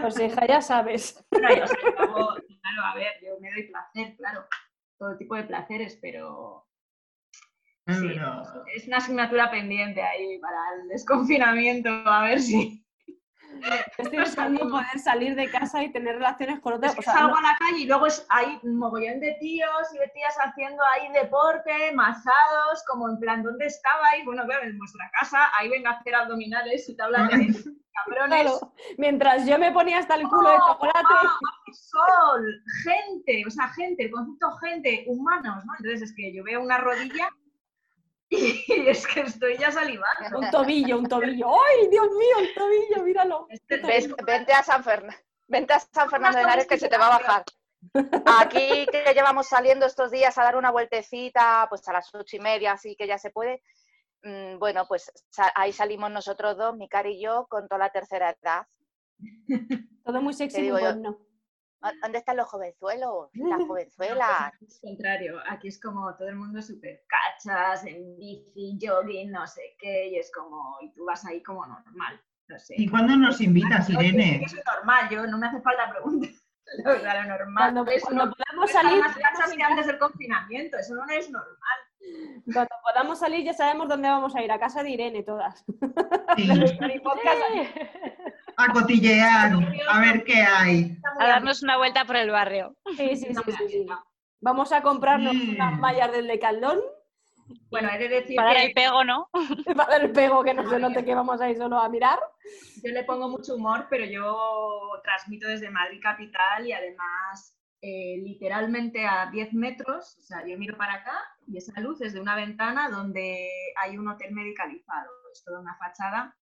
Pues 0.01 0.19
hija, 0.19 0.45
ya 0.47 0.61
sabes. 0.61 1.25
Bueno, 1.31 1.49
yo, 1.55 1.63
o 1.63 1.67
sea, 1.67 1.77
yo 1.81 1.99
hago- 1.99 2.35
claro, 2.61 2.83
a 2.85 2.95
ver, 2.95 3.13
yo 3.23 3.39
me 3.39 3.51
doy 3.51 3.63
placer, 3.67 4.15
claro, 4.17 4.45
todo 4.97 5.17
tipo 5.17 5.35
de 5.35 5.43
placeres, 5.43 5.97
pero 6.01 6.67
sí, 7.87 7.95
Pero- 8.09 8.43
es 8.75 8.87
una 8.87 8.97
asignatura 8.97 9.49
pendiente 9.49 10.01
ahí 10.01 10.37
para 10.39 10.57
el 10.81 10.87
desconfinamiento, 10.89 11.89
a 11.89 12.23
ver 12.23 12.39
si 12.41 12.85
Estoy 13.97 14.17
deseando 14.57 14.69
poder 14.69 14.99
salir 14.99 15.35
de 15.35 15.49
casa 15.49 15.83
y 15.83 15.91
tener 15.91 16.15
relaciones 16.15 16.59
con 16.59 16.73
otras. 16.73 16.91
es 16.91 16.95
que 16.95 16.99
O 17.01 17.03
sea, 17.03 17.13
salgo 17.13 17.29
no- 17.31 17.37
a 17.37 17.51
la 17.51 17.57
calle 17.57 17.79
y 17.79 17.85
luego 17.87 18.05
es, 18.05 18.25
hay 18.29 18.59
un 18.63 18.77
mogollón 18.77 19.19
de 19.19 19.35
tíos 19.39 19.93
y 19.93 19.97
de 19.97 20.07
tías 20.09 20.35
haciendo 20.43 20.83
ahí 20.93 21.11
deporte, 21.13 21.91
masados, 21.93 22.83
como 22.87 23.09
en 23.09 23.19
plan, 23.19 23.43
¿dónde 23.43 23.65
estabais? 23.65 24.23
Bueno, 24.25 24.43
claro, 24.45 24.63
en 24.65 24.77
vuestra 24.77 25.09
casa, 25.19 25.39
ahí 25.57 25.69
venga 25.69 25.91
a 25.91 25.93
hacer 25.93 26.15
abdominales 26.15 26.87
y 26.89 26.95
te 26.95 27.03
hablan 27.03 27.27
de 27.27 27.35
cabrones. 27.93 28.41
claro, 28.43 28.73
mientras 28.97 29.45
yo 29.45 29.57
me 29.59 29.71
ponía 29.71 29.99
hasta 29.99 30.15
el 30.15 30.23
culo 30.27 30.49
de 30.51 30.57
chocolate. 30.57 31.13
sol, 31.73 32.45
gente, 32.83 33.43
o 33.47 33.49
sea, 33.49 33.67
gente, 33.69 34.05
el 34.05 34.11
concepto 34.11 34.51
gente, 34.57 35.03
humanos, 35.07 35.63
¿no? 35.65 35.73
Entonces 35.79 36.01
es 36.09 36.15
que 36.15 36.33
yo 36.33 36.43
veo 36.43 36.61
una 36.61 36.77
rodilla 36.77 37.29
y 38.77 38.87
es 38.87 39.07
que 39.07 39.21
estoy 39.21 39.57
ya 39.57 39.71
salivando. 39.71 40.39
Un 40.39 40.49
tobillo, 40.51 40.97
un 40.99 41.07
tobillo. 41.07 41.47
¡Ay, 41.49 41.87
Dios 41.89 42.07
mío, 42.11 42.35
el 42.39 42.53
tobillo! 42.53 43.03
Míralo. 43.03 43.47
Este 43.49 43.81
tobillo- 43.81 44.15
vente, 44.25 44.53
a 44.53 44.63
San 44.63 44.83
Fern- 44.83 45.15
vente 45.47 45.73
a 45.73 45.79
San 45.79 46.09
Fernando 46.09 46.37
de 46.37 46.43
Henares 46.43 46.67
que 46.67 46.77
se 46.77 46.87
te 46.89 46.97
va 46.97 47.07
a 47.07 47.19
bajar. 47.19 47.43
Aquí 48.41 48.85
que 48.91 49.13
llevamos 49.13 49.47
saliendo 49.47 49.85
estos 49.85 50.11
días 50.11 50.37
a 50.37 50.43
dar 50.43 50.55
una 50.57 50.69
vueltecita, 50.71 51.65
pues 51.69 51.87
a 51.87 51.93
las 51.93 52.13
ocho 52.13 52.35
y 52.35 52.39
media, 52.39 52.73
así 52.73 52.95
que 52.95 53.07
ya 53.07 53.17
se 53.17 53.31
puede. 53.31 53.63
mm, 54.23 54.59
Bueno, 54.59 54.85
pues 54.87 55.11
ahí 55.55 55.71
salimos 55.71 56.11
nosotros 56.11 56.57
dos, 56.57 56.75
mi 56.75 56.87
cara 56.89 57.09
y 57.09 57.21
yo, 57.21 57.47
con 57.49 57.67
toda 57.67 57.79
la 57.79 57.89
tercera 57.89 58.35
edad. 58.41 58.67
Todo 60.05 60.21
muy 60.21 60.33
sexy, 60.33 60.67
yo. 60.67 60.73
bueno. 60.77 61.17
¿Dó- 61.81 61.89
¿Dónde 62.01 62.17
están 62.19 62.37
los 62.37 62.47
jovenzuelos? 62.47 63.29
Las 63.33 63.65
jovenzuelas. 63.65 64.53
Al 64.53 64.57
contrario, 64.81 65.39
aquí 65.49 65.67
es 65.69 65.79
como 65.79 66.13
todo 66.15 66.27
el 66.29 66.35
mundo 66.35 66.61
súper 66.61 67.03
cachas, 67.07 67.85
en 67.85 68.17
bici, 68.17 68.77
jogging, 68.81 69.31
no 69.31 69.47
sé 69.47 69.61
qué, 69.79 70.07
y 70.09 70.17
es 70.17 70.31
como, 70.31 70.77
y 70.81 70.91
tú 70.93 71.05
vas 71.05 71.25
ahí 71.25 71.41
como 71.43 71.65
normal, 71.65 72.21
no 72.47 72.59
sé. 72.59 72.75
¿Y 72.77 72.89
cuándo 72.89 73.15
nos 73.15 73.39
invitas, 73.41 73.87
sé 73.87 73.93
Irene? 73.93 74.45
soy 74.47 74.59
normal, 74.75 75.09
yo 75.09 75.25
no 75.27 75.37
me 75.37 75.47
hace 75.47 75.61
falta 75.61 75.89
preguntar. 75.89 76.29
O 76.85 76.99
sea, 76.99 77.23
lo 77.23 77.29
normal. 77.29 77.73
Cuando, 77.73 77.91
es 77.91 78.03
cuando 78.03 78.25
no 78.27 78.31
podamos 78.31 78.71
salir, 78.71 78.99
más 78.99 79.17
cachas 79.17 79.51
que 79.53 79.63
antes 79.63 79.87
del 79.87 79.97
confinamiento, 79.97 80.77
eso 80.77 80.93
no 80.93 81.03
es 81.09 81.27
normal. 81.31 81.79
cuando 82.53 82.75
podamos 82.83 83.17
salir 83.17 83.43
ya 83.43 83.53
sabemos 83.53 83.89
dónde 83.89 84.07
vamos 84.07 84.35
a 84.35 84.43
ir, 84.43 84.51
a 84.51 84.59
casa 84.59 84.83
de 84.83 84.91
Irene 84.91 85.23
todas. 85.23 85.65
Sí, 86.37 86.47
a 88.57 88.73
cotillear, 88.73 89.51
a 89.89 89.99
ver 89.99 90.23
qué 90.23 90.41
hay. 90.41 90.97
A 91.19 91.27
darnos 91.27 91.61
una 91.63 91.77
vuelta 91.77 92.05
por 92.05 92.15
el 92.15 92.29
barrio. 92.31 92.75
Sí, 92.97 93.15
sí, 93.15 93.27
sí, 93.33 93.67
sí. 93.67 93.85
Vamos 94.41 94.71
a 94.71 94.81
comprarnos 94.81 95.35
Mm. 95.35 95.49
unas 95.55 95.79
mallas 95.79 96.11
del 96.11 96.27
Decathlon 96.27 96.79
Bueno, 97.71 97.89
he 97.89 97.97
de 97.97 98.07
decir 98.09 98.35
Para 98.35 98.49
dar 98.49 98.57
que 98.57 98.65
el 98.67 98.73
pego, 98.73 99.03
¿no? 99.03 99.29
para 99.75 99.89
dar 99.91 100.01
el 100.01 100.11
pego 100.11 100.43
que 100.43 100.53
no 100.53 100.69
se 100.69 100.79
note 100.79 101.03
que 101.03 101.15
vamos 101.15 101.41
a 101.41 101.49
ir 101.49 101.57
solo 101.57 101.77
a 101.79 101.89
mirar. 101.89 102.19
yo 102.83 102.91
le 102.91 103.03
pongo 103.03 103.27
mucho 103.27 103.55
humor, 103.55 103.87
pero 103.89 104.05
yo 104.05 104.99
transmito 105.03 105.47
desde 105.47 105.69
Madrid 105.71 105.99
capital 106.01 106.65
y 106.67 106.71
además 106.73 107.57
eh, 107.81 108.17
literalmente 108.23 109.05
a 109.07 109.29
10 109.31 109.53
metros, 109.53 110.17
o 110.19 110.21
sea, 110.21 110.45
yo 110.45 110.57
miro 110.57 110.77
para 110.77 110.95
acá 110.95 111.17
y 111.47 111.57
esa 111.57 111.79
luz 111.81 112.01
es 112.01 112.13
de 112.13 112.19
una 112.21 112.35
ventana 112.35 112.87
donde 112.89 113.49
hay 113.81 113.97
un 113.97 114.07
hotel 114.07 114.31
medicalizado, 114.33 115.09
es 115.33 115.43
toda 115.43 115.59
una 115.59 115.75
fachada 115.77 116.35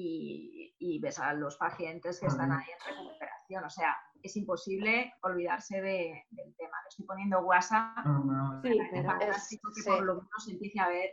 y, 0.00 0.74
y 0.78 0.98
ves 1.00 1.18
a 1.18 1.32
los 1.32 1.56
pacientes 1.56 2.20
que 2.20 2.26
están 2.26 2.52
ahí 2.52 2.66
en 2.70 2.96
recuperación, 2.96 3.64
o 3.64 3.70
sea, 3.70 3.96
es 4.22 4.36
imposible 4.36 5.12
olvidarse 5.22 5.80
de- 5.80 6.24
del 6.30 6.54
tema. 6.56 6.76
Le 6.84 6.88
estoy 6.88 7.06
poniendo 7.06 7.40
WhatsApp 7.40 7.96
Sí, 8.62 8.78
es 8.92 9.06
fantástico 9.06 9.70
que 9.74 9.82
sí. 9.82 9.88
por 9.90 10.04
lo 10.04 10.14
menos 10.14 10.48
empiece 10.48 10.78
a 10.80 10.88
ver 10.88 11.10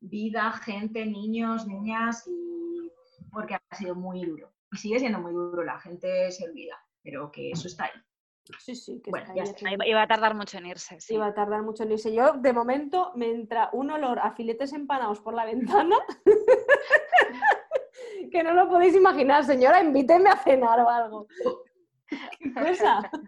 vida, 0.00 0.50
gente, 0.52 1.04
niños, 1.04 1.66
niñas, 1.66 2.24
y 2.26 2.90
porque 3.32 3.54
ha 3.56 3.76
sido 3.76 3.94
muy 3.94 4.24
duro. 4.24 4.52
Y 4.72 4.76
sigue 4.78 4.98
siendo 4.98 5.18
muy 5.20 5.32
duro, 5.32 5.62
la 5.62 5.78
gente 5.80 6.30
se 6.30 6.48
olvida, 6.48 6.76
pero 7.02 7.30
que 7.30 7.50
eso 7.50 7.68
está 7.68 7.84
ahí. 7.84 7.92
sí, 8.60 8.74
sí, 8.76 9.00
que 9.02 9.10
Bueno, 9.10 9.24
está 9.26 9.36
ya 9.36 9.42
ahí, 9.42 9.74
está. 9.74 9.86
iba 9.86 10.02
a 10.02 10.06
tardar 10.08 10.34
mucho 10.34 10.58
en 10.58 10.66
irse. 10.66 11.00
sí. 11.00 11.14
Iba 11.14 11.26
a 11.26 11.34
tardar 11.34 11.62
mucho 11.62 11.82
en 11.82 11.92
irse. 11.92 12.14
Yo, 12.14 12.32
de 12.34 12.52
momento, 12.52 13.12
me 13.14 13.30
entra 13.30 13.68
un 13.72 13.90
olor 13.90 14.18
a 14.20 14.32
filetes 14.32 14.72
empanados 14.72 15.20
por 15.20 15.34
la 15.34 15.44
ventana. 15.44 15.96
que 18.36 18.42
no 18.44 18.52
lo 18.52 18.68
podéis 18.68 18.94
imaginar, 18.94 19.44
señora, 19.44 19.82
invíteme 19.82 20.28
a 20.28 20.36
cenar 20.36 20.78
o 20.80 20.90
algo. 20.90 21.26
¿Qué 22.38 22.52
cosa? 22.52 23.10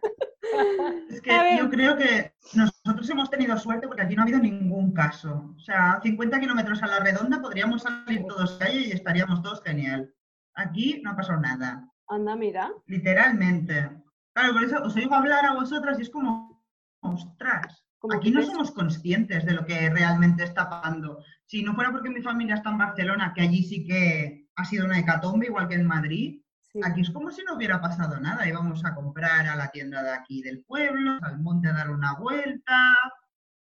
Es 1.11 1.19
A 1.21 1.23
que 1.23 1.57
yo 1.59 1.69
creo 1.69 1.97
que 1.97 2.33
nosotros 2.55 3.11
hemos 3.11 3.29
tenido 3.29 3.55
suerte 3.59 3.87
porque 3.87 4.03
aquí 4.03 4.15
no 4.15 4.23
ha 4.23 4.25
habido 4.25 4.39
ningún 4.39 4.93
caso. 4.95 5.53
O 5.57 5.61
sea, 5.61 6.01
50 6.03 6.41
kilómetros 6.41 6.83
a 6.83 6.87
la 6.87 7.01
redonda 7.01 7.41
podríamos 7.43 7.83
salir 7.83 8.25
todos 8.27 8.53
calle 8.59 8.81
y 8.81 8.93
estaríamos 8.93 9.43
todos 9.43 9.63
genial. 9.63 10.11
Aquí 10.55 11.03
no 11.05 11.11
ha 11.11 11.17
pasado 11.17 11.39
nada, 11.41 11.87
Anda, 12.09 12.35
mira. 12.37 12.71
literalmente. 12.87 13.91
Claro, 14.33 14.53
por 14.55 14.65
eso 14.65 14.83
os 14.83 14.97
oigo 14.97 15.15
hablar 15.15 15.45
a 15.45 15.53
vosotras 15.55 15.99
y 15.99 16.03
es 16.03 16.11
como, 16.11 16.63
ostras, 17.01 17.85
Como 17.99 18.15
aquí 18.15 18.31
no 18.31 18.41
es- 18.41 18.47
somos 18.47 18.71
conscientes 18.71 19.45
de 19.45 19.53
lo 19.53 19.67
que 19.67 19.91
realmente 19.91 20.45
está 20.45 20.71
pasando. 20.71 21.23
Si 21.45 21.63
no 21.63 21.75
fuera 21.75 21.91
porque 21.93 22.09
mi 22.11 22.23
familia 22.23 22.55
está 22.55 22.71
en 22.71 22.79
Barcelona, 22.79 23.33
que 23.35 23.43
allí 23.43 23.65
sí 23.65 23.85
que 23.87 24.48
ha 24.59 24.65
sido 24.65 24.85
una 24.85 24.99
hecatombe, 24.99 25.47
igual 25.47 25.69
que 25.69 25.77
en 25.77 25.87
Madrid, 25.87 26.43
Sí. 26.73 26.81
Aquí 26.85 27.01
es 27.01 27.11
como 27.11 27.31
si 27.31 27.43
no 27.45 27.55
hubiera 27.55 27.81
pasado 27.81 28.21
nada. 28.21 28.47
Íbamos 28.47 28.85
a 28.85 28.95
comprar 28.95 29.47
a 29.47 29.57
la 29.57 29.71
tienda 29.71 30.03
de 30.03 30.13
aquí 30.13 30.43
del 30.43 30.65
pueblo, 30.65 31.19
al 31.23 31.41
monte 31.41 31.69
a 31.69 31.73
dar 31.73 31.91
una 31.91 32.15
vuelta. 32.15 32.95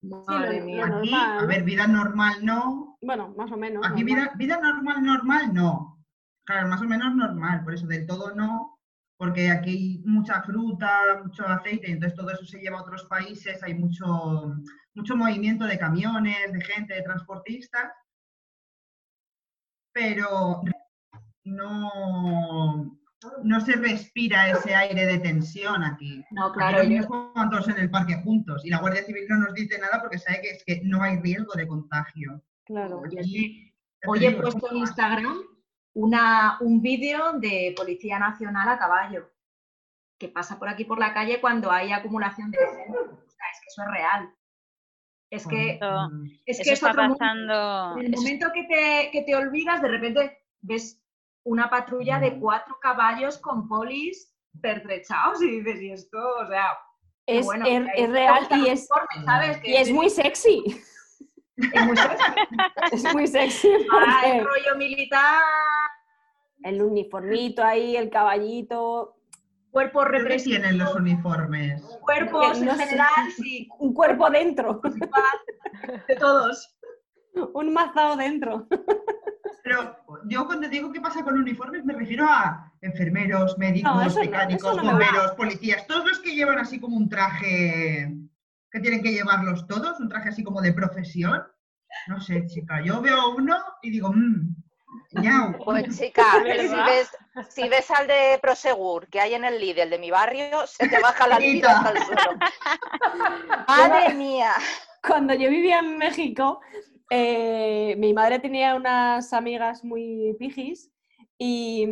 Madre 0.01 0.61
mía. 0.61 0.85
Aquí, 0.85 1.11
normal, 1.11 1.39
a 1.39 1.45
ver, 1.45 1.63
vida 1.63 1.87
normal 1.87 2.43
no. 2.43 2.97
Bueno, 3.01 3.33
más 3.37 3.51
o 3.51 3.57
menos. 3.57 3.85
Aquí 3.85 4.03
normal. 4.03 4.31
vida, 4.37 4.55
vida 4.55 4.59
normal, 4.59 5.03
normal 5.03 5.53
no. 5.53 6.03
Claro, 6.45 6.67
más 6.67 6.81
o 6.81 6.85
menos 6.85 7.15
normal, 7.15 7.63
por 7.63 7.73
eso 7.73 7.87
del 7.87 8.05
todo 8.05 8.33
no, 8.35 8.79
porque 9.17 9.49
aquí 9.49 9.69
hay 9.69 10.03
mucha 10.05 10.43
fruta, 10.43 11.21
mucho 11.23 11.47
aceite, 11.47 11.89
entonces 11.89 12.15
todo 12.15 12.29
eso 12.29 12.45
se 12.45 12.59
lleva 12.59 12.77
a 12.77 12.83
otros 12.83 13.05
países, 13.05 13.63
hay 13.63 13.73
mucho, 13.73 14.05
mucho 14.93 15.15
movimiento 15.15 15.65
de 15.65 15.79
camiones, 15.79 16.53
de 16.53 16.61
gente, 16.61 16.93
de 16.93 17.01
transportistas, 17.01 17.91
pero 19.91 20.61
no, 21.45 22.97
no 23.43 23.59
se 23.61 23.73
respira 23.73 24.49
ese 24.49 24.75
aire 24.75 25.05
de 25.05 25.19
tensión 25.19 25.83
aquí. 25.83 26.23
No, 26.31 26.47
Aquí 26.47 26.57
claro, 26.57 26.77
los 26.77 26.83
yo- 26.83 26.89
niños 26.89 27.05
juegan 27.07 27.49
todos 27.49 27.67
en 27.69 27.77
el 27.79 27.89
parque 27.89 28.15
juntos 28.23 28.65
y 28.65 28.69
la 28.69 28.79
Guardia 28.79 29.03
Civil 29.03 29.25
no 29.29 29.37
nos 29.39 29.53
dice 29.53 29.79
nada 29.79 30.01
porque 30.01 30.17
sabe 30.19 30.41
que 30.41 30.49
es 30.51 30.63
que 30.65 30.81
no 30.83 31.01
hay 31.01 31.17
riesgo 31.19 31.53
de 31.53 31.67
contagio. 31.67 32.41
Claro. 32.65 33.01
Aquí, 33.05 33.73
hoy 34.07 34.25
he 34.25 34.31
puesto 34.31 34.71
en 34.71 34.77
Instagram 34.77 35.37
una, 35.93 36.57
un 36.61 36.81
vídeo 36.81 37.33
de 37.33 37.73
Policía 37.77 38.19
Nacional 38.19 38.67
a 38.69 38.77
caballo, 38.77 39.31
que 40.19 40.27
pasa 40.29 40.57
por 40.59 40.67
aquí 40.69 40.83
por 40.85 40.99
la 40.99 41.13
calle 41.13 41.39
cuando 41.39 41.71
hay 41.71 41.91
acumulación 41.91 42.51
de 42.51 42.57
gente. 42.57 42.97
O 42.97 43.29
sea, 43.29 43.45
es 43.53 43.59
que 43.61 43.67
eso 43.67 43.81
es 43.83 43.87
real. 43.91 44.29
Es 45.29 45.47
que 45.47 45.69
Eso- 45.71 46.09
es, 46.45 46.57
que 46.57 46.61
Eso 46.61 46.61
es 46.61 46.67
está 46.73 46.91
otro 46.91 47.09
pasando. 47.17 47.99
En 47.99 48.05
el 48.07 48.11
momento 48.11 48.47
que 48.53 48.63
te, 48.63 49.09
que 49.11 49.23
te 49.23 49.35
olvidas, 49.35 49.81
de 49.81 49.87
repente 49.89 50.37
ves 50.61 51.01
una 51.45 51.69
patrulla 51.69 52.19
de 52.19 52.31
Mm. 52.31 52.39
cuatro 52.41 52.77
caballos 52.81 53.37
con 53.37 53.67
polis 53.67 54.33
pertrechados 54.61 55.41
y 55.41 55.61
dices, 55.61 55.81
y 55.81 55.91
esto, 55.91 56.17
o 56.43 56.47
sea, 56.47 56.77
Es, 57.27 57.45
bueno, 57.45 57.65
es- 57.65 57.87
ahí 57.87 58.03
es 58.03 58.09
real 58.09 58.47
y 58.51 58.67
es, 58.69 58.79
uniforme, 58.89 59.25
¿sabes? 59.25 59.59
Y 59.63 59.75
es 59.75 59.91
muy 59.91 60.09
sexy. 60.09 60.63
es 61.57 61.85
muy 61.85 61.95
sexy. 61.97 62.23
Es 62.91 63.13
muy 63.13 63.27
sexy. 63.27 63.69
Ah, 63.91 64.21
el 64.25 64.45
rollo 64.45 64.75
militar 64.77 65.41
El 66.63 66.81
uniformito 66.81 67.63
ahí, 67.63 67.95
el 67.95 68.09
caballito, 68.09 69.11
Cuerpos 69.71 70.05
¿Qué 70.05 70.11
represivos, 70.19 70.61
tienen 70.61 70.77
los 70.79 70.95
uniformes? 70.95 71.81
cuerpos 72.01 72.61
No 72.61 72.71
en 72.71 72.77
sé. 72.77 72.85
general, 72.85 73.31
sí, 73.35 73.67
un 73.79 73.93
cuerpo 73.93 74.29
dentro, 74.29 74.81
de 76.07 76.15
todos. 76.15 76.75
un 77.53 77.73
mazao 77.73 78.15
dentro. 78.15 78.67
Pero 79.65 79.97
yo 80.25 80.45
cuando 80.45 80.69
digo 80.69 80.91
qué 80.91 81.01
pasa 81.01 81.23
con 81.23 81.39
uniformes 81.39 81.83
me 81.83 81.93
refiero 81.93 82.27
a 82.29 82.71
enfermeros, 82.81 83.57
médicos, 83.57 83.95
No, 83.95 84.01
eso 84.03 84.19
no, 84.19 84.25
mecánicos, 84.25 84.77
no 84.77 84.83
bomberos, 84.83 85.31
policías, 85.31 85.87
todos 85.87 86.05
los 86.05 86.19
que 86.19 86.35
llevan 86.35 86.59
así 86.59 86.79
como 86.79 86.95
un 86.95 87.09
traje 87.09 88.13
que 88.69 88.79
tienen 88.79 89.01
que 89.01 89.11
llevarlos 89.11 89.65
todos, 89.65 89.99
un 89.99 90.07
traje 90.07 90.29
así 90.29 90.43
como 90.43 90.61
de 90.61 90.71
profesión. 90.71 91.43
No 92.07 92.21
sé, 92.21 92.45
chica, 92.45 92.79
yo 92.83 93.01
veo 93.01 93.29
uno 93.35 93.57
y 93.81 93.89
digo, 93.89 94.13
mmm, 94.13 94.55
ñau. 95.13 95.57
Pues 95.65 95.97
chica, 95.97 96.25
si 96.43 96.75
ves, 96.75 97.09
si 97.49 97.67
ves 97.67 97.89
al 97.89 98.05
de 98.05 98.37
Prosegur 98.39 99.07
que 99.07 99.19
hay 99.19 99.33
en 99.33 99.45
el 99.45 99.59
Lidl 99.59 99.89
de 99.89 99.97
mi 99.97 100.11
barrio, 100.11 100.67
se 100.67 100.87
te 100.87 100.99
baja 100.99 101.27
la 101.27 101.39
vida 101.39 101.79
hasta 101.79 101.89
el 101.89 102.03
suelo. 102.03 102.37
¡Madre 103.67 104.13
mía! 104.13 104.51
Cuando 105.01 105.33
yo 105.33 105.49
vivía 105.49 105.79
en 105.79 105.97
México, 105.97 106.61
eh, 107.09 107.95
mi 107.97 108.13
madre 108.13 108.39
tenía 108.39 108.75
unas 108.75 109.31
amigas 109.33 109.83
muy 109.83 110.35
pijis 110.39 110.91
y, 111.37 111.85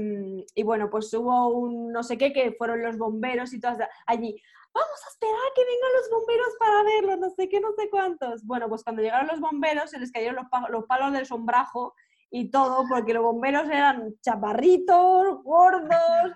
bueno, 0.63 0.89
pues 0.89 1.13
hubo 1.13 1.49
un 1.49 1.91
no 1.91 2.03
sé 2.03 2.17
qué 2.17 2.31
que 2.31 2.53
fueron 2.53 2.81
los 2.81 2.97
bomberos 2.97 3.53
y 3.53 3.59
todas 3.59 3.77
allí. 4.07 4.41
Vamos 4.73 4.99
a 5.05 5.09
esperar 5.09 5.51
que 5.55 5.61
vengan 5.65 5.93
los 5.97 6.09
bomberos 6.09 6.55
para 6.57 6.83
verlo, 6.83 7.17
no 7.17 7.29
sé 7.29 7.47
qué, 7.49 7.59
no 7.59 7.73
sé 7.77 7.89
cuántos. 7.89 8.43
Bueno, 8.45 8.69
pues 8.69 8.83
cuando 8.83 9.01
llegaron 9.01 9.27
los 9.27 9.39
bomberos 9.39 9.91
se 9.91 9.99
les 9.99 10.11
cayeron 10.11 10.35
los, 10.35 10.45
los 10.69 10.85
palos 10.85 11.13
del 11.13 11.25
sombrajo 11.25 11.93
y 12.31 12.49
todo, 12.49 12.85
porque 12.89 13.13
los 13.13 13.23
bomberos 13.23 13.65
eran 13.65 14.15
chaparritos, 14.21 15.43
gordos, 15.43 16.31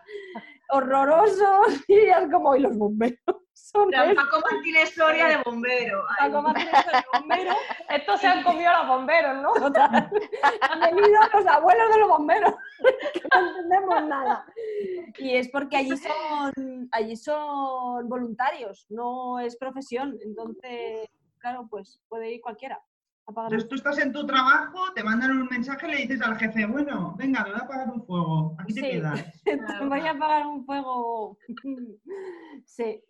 horrorosos, 0.69 1.67
y 1.87 1.95
eran 1.95 2.29
como, 2.29 2.55
¿y 2.55 2.59
los 2.59 2.77
bomberos? 2.77 3.46
Son 3.57 3.91
Era 3.93 4.05
estos". 4.11 4.23
Paco 4.25 4.41
Martín 4.51 4.75
historia 4.77 5.27
de 5.27 5.37
bombero. 5.43 6.03
Ay, 6.19 6.29
Paco 6.29 6.41
Martínez, 6.43 6.73
los 6.93 7.03
bomberos 7.21 7.55
Estos 7.89 8.21
se 8.21 8.27
han 8.27 8.43
comido 8.43 8.69
a 8.69 8.77
los 8.79 8.87
bomberos, 8.87 9.41
¿no? 9.41 9.53
Total. 9.53 10.09
Han 10.69 10.79
venido 10.79 11.19
los 11.33 11.47
abuelos 11.47 11.89
de 11.93 11.99
los 11.99 12.09
bomberos, 12.09 12.53
que 13.13 13.21
no 13.33 13.47
entendemos 13.47 14.03
nada. 14.07 14.45
Y 15.17 15.35
es 15.35 15.49
porque 15.49 15.77
allí 15.77 15.97
son, 15.97 16.89
allí 16.91 17.15
son 17.15 18.07
voluntarios, 18.07 18.85
no 18.89 19.39
es 19.39 19.57
profesión. 19.57 20.17
Entonces, 20.23 21.09
claro, 21.39 21.67
pues 21.69 21.99
puede 22.07 22.33
ir 22.35 22.41
cualquiera 22.41 22.79
Entonces 23.27 23.67
tú 23.67 23.75
estás 23.75 23.97
en 23.97 24.13
tu 24.13 24.25
trabajo, 24.25 24.93
te 24.93 25.03
mandan 25.03 25.31
un 25.31 25.47
mensaje 25.49 25.87
y 25.87 25.91
le 25.91 25.97
dices 25.97 26.21
al 26.21 26.37
jefe, 26.37 26.65
bueno, 26.67 27.15
venga, 27.17 27.43
me 27.43 27.51
voy 27.51 27.59
a 27.59 27.63
apagar 27.63 27.89
un 27.89 28.05
fuego, 28.05 28.55
aquí 28.59 28.73
te 28.75 28.81
Sí. 28.81 28.87
quedas. 28.91 29.25
Te 29.43 29.57
voy 29.85 29.99
a 30.01 30.11
apagar 30.11 30.45
un 30.47 30.63
fuego. 30.65 31.37
Sí, 32.65 33.03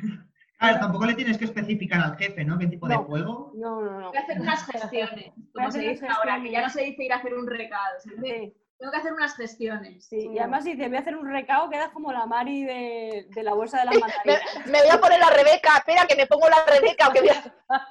Claro, 0.58 0.78
tampoco 0.78 1.06
le 1.06 1.14
tienes 1.14 1.38
que 1.38 1.44
especificar 1.46 2.00
al 2.00 2.16
jefe, 2.16 2.44
¿no? 2.44 2.56
¿Qué 2.56 2.68
tipo 2.68 2.86
de 2.86 2.94
No. 2.94 3.04
fuego? 3.04 3.50
no, 3.56 3.80
no, 3.82 3.98
no. 3.98 4.08
Voy 4.10 4.16
a 4.16 4.20
hacer 4.20 4.40
unas 4.40 4.64
gestiones, 4.64 5.32
como 5.52 5.72
se 5.72 5.80
dice 5.80 6.06
ahora, 6.06 6.40
que 6.40 6.52
ya 6.52 6.62
no 6.62 6.70
se 6.70 6.82
dice 6.82 7.02
ir 7.02 7.12
a 7.12 7.16
hacer 7.16 7.34
un 7.34 7.48
recado. 7.48 7.98
se 7.98 8.10
dice, 8.14 8.22
Sí, 8.22 8.54
Tengo 8.78 8.92
que 8.92 8.98
hacer 8.98 9.12
unas 9.12 9.34
gestiones. 9.34 10.06
sí. 10.06 10.28
Y 10.32 10.38
además 10.38 10.62
dice, 10.62 10.86
voy 10.86 10.96
a 10.98 11.00
hacer 11.00 11.16
un 11.16 11.28
recao, 11.28 11.68
quedas 11.68 11.90
como 11.90 12.12
la 12.12 12.26
Mari 12.26 12.62
de, 12.64 13.26
de 13.30 13.42
la 13.42 13.54
bolsa 13.54 13.80
de 13.80 13.86
las 13.86 13.94
Me, 13.96 14.00
mandarinas. 14.00 14.66
me 14.66 14.78
voy 14.82 14.90
a 14.92 15.00
poner 15.00 15.18
la 15.18 15.30
Rebeca, 15.30 15.76
espera 15.78 16.06
que 16.06 16.14
me 16.14 16.26
pongo 16.28 16.48
la 16.48 16.64
Rebeca 16.64 17.08
o 17.08 17.12
que 17.12 17.20
voy 17.22 17.30
a... 17.30 17.42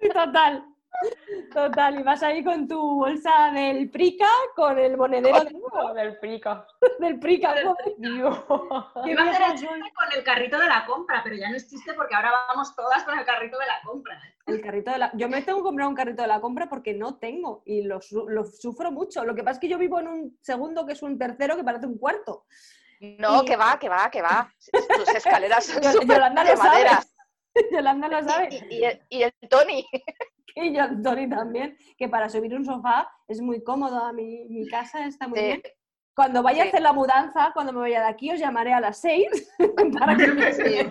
Sí, 0.00 0.08
Total. 0.08 0.64
Total. 1.52 1.98
Y 1.98 2.02
vas 2.02 2.22
ahí 2.22 2.42
con 2.44 2.66
tu 2.68 2.78
bolsa 2.96 3.50
del 3.52 3.90
Prica, 3.90 4.28
con 4.54 4.78
el 4.78 4.96
monedero 4.96 5.38
de- 5.40 5.50
Del 5.94 6.18
pico. 6.18 6.64
del 7.00 7.18
Prica. 7.18 7.54
Iba 9.04 9.22
a 9.22 9.30
hacer 9.30 9.42
el 9.50 9.58
chiste 9.58 9.92
con 9.94 10.12
el 10.16 10.24
carrito 10.24 10.58
de 10.58 10.66
la 10.66 10.84
compra, 10.86 11.20
pero 11.22 11.36
ya 11.36 11.48
no 11.50 11.56
es 11.56 11.68
chiste 11.68 11.94
porque 11.94 12.14
ahora 12.14 12.32
vamos 12.48 12.74
todas 12.74 13.04
con 13.04 13.18
el 13.18 13.24
carrito 13.24 13.58
de 13.58 13.66
la 13.66 13.80
compra. 13.84 14.20
El 14.46 14.60
carrito 14.60 14.90
de 14.92 14.98
la... 14.98 15.10
Yo 15.14 15.28
me 15.28 15.42
tengo 15.42 15.58
que 15.58 15.64
comprar 15.64 15.88
un 15.88 15.94
carrito 15.94 16.22
de 16.22 16.28
la 16.28 16.40
compra 16.40 16.68
porque 16.68 16.94
no 16.94 17.18
tengo 17.18 17.62
y 17.64 17.82
lo, 17.82 18.00
su- 18.00 18.28
lo 18.28 18.44
sufro 18.44 18.92
mucho. 18.92 19.24
Lo 19.24 19.34
que 19.34 19.42
pasa 19.42 19.54
es 19.54 19.60
que 19.60 19.68
yo 19.68 19.78
vivo 19.78 19.98
en 20.00 20.08
un 20.08 20.38
segundo 20.42 20.86
que 20.86 20.92
es 20.92 21.02
un 21.02 21.18
tercero 21.18 21.56
que 21.56 21.64
parece 21.64 21.86
un 21.86 21.98
cuarto. 21.98 22.44
No, 23.00 23.42
Y- 23.42 23.46
que 23.46 23.56
va, 23.56 23.78
que 23.78 23.88
va, 23.88 24.10
que 24.10 24.22
va. 24.22 24.50
Tus 24.96 25.08
escaleras 25.14 25.64
son 25.66 25.82
Yo- 25.82 25.92
súper 25.92 26.16
Yolanda 26.16 26.44
de 26.44 26.50
lo 26.50 26.56
sabe. 26.56 26.68
madera. 26.70 27.00
Yolanda 27.72 28.08
lo 28.08 28.22
sabe. 28.28 28.48
Y, 28.50 28.56
y- 28.56 28.78
y 28.78 28.84
el, 28.84 29.02
y 29.08 29.22
el 29.24 29.32
Tony. 29.50 29.86
Y 30.54 30.72
yo, 30.74 30.84
Tony 31.02 31.28
también, 31.28 31.76
que 31.98 32.08
para 32.08 32.28
subir 32.28 32.54
un 32.54 32.64
sofá 32.64 33.10
es 33.28 33.40
muy 33.40 33.62
cómodo. 33.62 34.12
Mi, 34.12 34.44
mi 34.48 34.66
casa 34.68 35.04
está 35.06 35.28
muy 35.28 35.38
Sí. 35.38 35.44
bien. 35.46 35.62
Cuando 36.14 36.42
vaya 36.42 36.62
a 36.64 36.66
hacer 36.68 36.80
la 36.80 36.94
mudanza, 36.94 37.50
cuando 37.52 37.74
me 37.74 37.80
vaya 37.80 38.00
de 38.00 38.08
aquí, 38.08 38.30
os 38.32 38.38
llamaré 38.40 38.72
a 38.72 38.80
las 38.80 38.98
seis 39.00 39.28
para 40.00 40.16
que 40.16 40.26
me 40.28 40.52
Sí. 40.52 40.88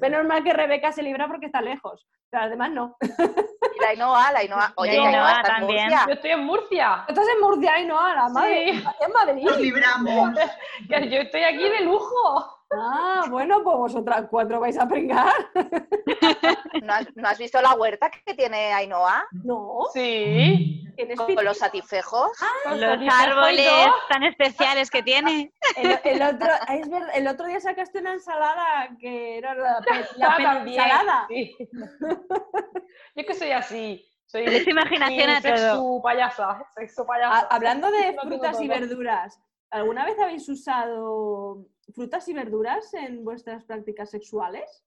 Menos 0.00 0.24
mal 0.26 0.42
que 0.44 0.52
Rebeca 0.52 0.92
se 0.92 1.02
libra 1.02 1.26
porque 1.28 1.46
está 1.46 1.60
lejos, 1.62 2.06
pero 2.28 2.44
además 2.44 2.70
no. 2.72 2.96
Y 3.00 3.80
la 3.80 3.88
Ainhoa, 3.90 4.32
la 4.32 4.38
Ainhoa. 4.40 4.72
Oye, 4.76 4.96
La 4.98 5.32
está 5.32 5.40
en 5.40 5.44
también. 5.60 5.82
Murcia. 5.84 6.04
Yo 6.06 6.12
estoy 6.12 6.30
en 6.30 6.44
Murcia. 6.44 7.04
Estás 7.08 7.26
en 7.34 7.40
Murcia 7.40 7.78
y 7.80 7.86
no, 7.86 7.98
a 8.00 8.14
la 8.14 8.28
madre. 8.28 8.72
Sí. 8.72 8.84
Aquí 8.86 9.04
en 9.06 9.12
Madrid. 9.12 9.44
Nos 9.44 9.60
libramos. 9.60 10.38
Que 10.88 11.08
yo 11.08 11.20
estoy 11.20 11.42
aquí 11.42 11.68
de 11.68 11.80
lujo. 11.82 12.59
Ah, 12.72 13.24
bueno, 13.28 13.62
pues 13.64 13.76
vosotras 13.76 14.26
cuatro 14.30 14.60
vais 14.60 14.78
a 14.78 14.86
pringar. 14.86 15.32
¿No 16.82 16.92
has, 16.92 17.06
no 17.16 17.28
has 17.28 17.38
visto 17.38 17.60
la 17.60 17.74
huerta 17.74 18.10
que 18.10 18.34
tiene 18.34 18.72
Ainhoa? 18.72 19.26
No, 19.44 19.80
Sí. 19.92 20.84
tienes 20.96 21.18
Con 21.18 21.44
los 21.44 21.58
satifejos. 21.58 22.30
Con 22.64 22.80
Los 22.80 22.98
árboles 23.12 23.68
tan 24.08 24.22
especiales 24.22 24.88
que 24.90 25.02
tiene. 25.02 25.52
el, 25.76 25.98
el 26.04 26.22
otro, 26.22 26.48
es 26.68 26.88
ver- 26.88 27.10
el 27.14 27.26
otro 27.26 27.46
día 27.46 27.60
sacaste 27.60 27.98
una 27.98 28.12
ensalada 28.14 28.88
que 29.00 29.38
era 29.38 29.54
la, 29.54 29.80
la 30.16 30.28
Ah, 30.28 30.36
también, 30.40 30.80
ensalada. 30.80 31.26
sí. 31.28 31.56
Yo 33.16 33.24
que 33.26 33.34
soy 33.34 33.50
así. 33.50 34.06
Soy 34.26 34.46
Le 34.46 34.58
echo 34.58 34.70
imaginación 34.70 35.26
mi 35.26 35.32
a 35.34 35.40
todo. 35.42 35.56
sexo 35.56 36.00
payasa. 36.04 36.64
Sexo 36.76 37.04
payasa. 37.04 37.36
Ha- 37.40 37.48
hablando 37.54 37.90
de 37.90 38.16
frutas 38.22 38.60
y 38.60 38.68
verduras, 38.68 39.40
¿alguna 39.70 40.04
vez 40.04 40.16
habéis 40.20 40.48
usado 40.48 41.66
frutas 41.92 42.28
y 42.28 42.34
verduras 42.34 42.92
en 42.94 43.24
vuestras 43.24 43.64
prácticas 43.64 44.10
sexuales? 44.10 44.84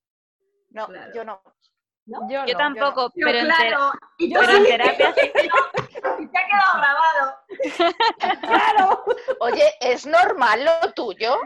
No, 0.69 0.87
Claro. 0.87 1.11
yo 1.13 1.23
no. 1.23 1.41
¿No? 2.05 2.19
Yo, 2.29 2.45
Yo 2.45 2.53
no, 2.53 2.57
tampoco, 2.57 3.11
Yo, 3.15 3.25
pero, 3.25 3.39
en 3.39 3.45
claro, 3.45 3.91
y 4.17 4.33
yo 4.33 4.39
pero 4.41 4.51
en 4.57 4.63
sí, 4.63 4.69
terapia 4.71 5.13
sí. 5.13 5.31
y 6.19 6.27
te 6.27 6.37
ha 6.37 6.47
quedado 6.47 6.77
grabado. 6.77 7.37
¡Claro! 8.41 9.03
Oye, 9.39 9.71
¿es 9.79 10.05
normal 10.05 10.65
lo 10.65 10.91
tuyo? 10.93 11.37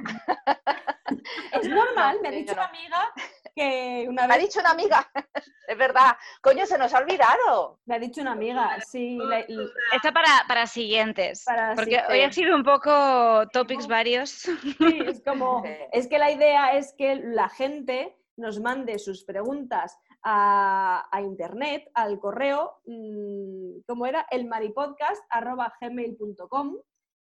Es 1.51 1.67
normal, 1.69 2.19
me 2.23 2.29
ha 2.29 2.31
dicho 2.31 2.55
no. 2.55 2.61
una 2.61 2.69
amiga 2.69 3.13
que 3.57 4.05
una 4.07 4.27
Me 4.27 4.35
ha 4.35 4.37
dicho 4.37 4.59
una 4.59 4.69
amiga. 4.71 5.09
Es 5.67 5.77
verdad. 5.77 6.15
Coño, 6.41 6.65
se 6.65 6.77
nos 6.77 6.93
ha 6.93 6.99
olvidado. 6.99 7.81
me 7.85 7.95
ha 7.95 7.99
dicho 7.99 8.21
una 8.21 8.31
amiga, 8.31 8.79
sí, 8.79 9.17
la- 9.17 9.39
Esto 9.41 10.13
para, 10.13 10.45
para 10.47 10.65
siguientes. 10.65 11.43
Para 11.43 11.75
porque 11.75 12.01
hoy 12.09 12.21
ha 12.21 12.31
sido 12.31 12.55
un 12.55 12.63
poco 12.63 13.45
topics 13.51 13.85
varios. 13.87 14.29
sí, 14.77 14.77
es 15.05 15.21
como 15.23 15.63
es 15.91 16.07
que 16.07 16.19
la 16.19 16.31
idea 16.31 16.77
es 16.77 16.93
que 16.97 17.15
la 17.15 17.49
gente 17.49 18.17
nos 18.37 18.61
mande 18.61 18.97
sus 18.97 19.25
preguntas 19.25 19.97
a, 20.23 21.05
a 21.11 21.21
internet, 21.21 21.89
al 21.95 22.17
correo, 22.19 22.79
mm, 22.85 23.79
¿cómo 23.87 24.05
era? 24.05 24.25
El 24.31 24.45
maripodcast.gmail.com 24.45 26.77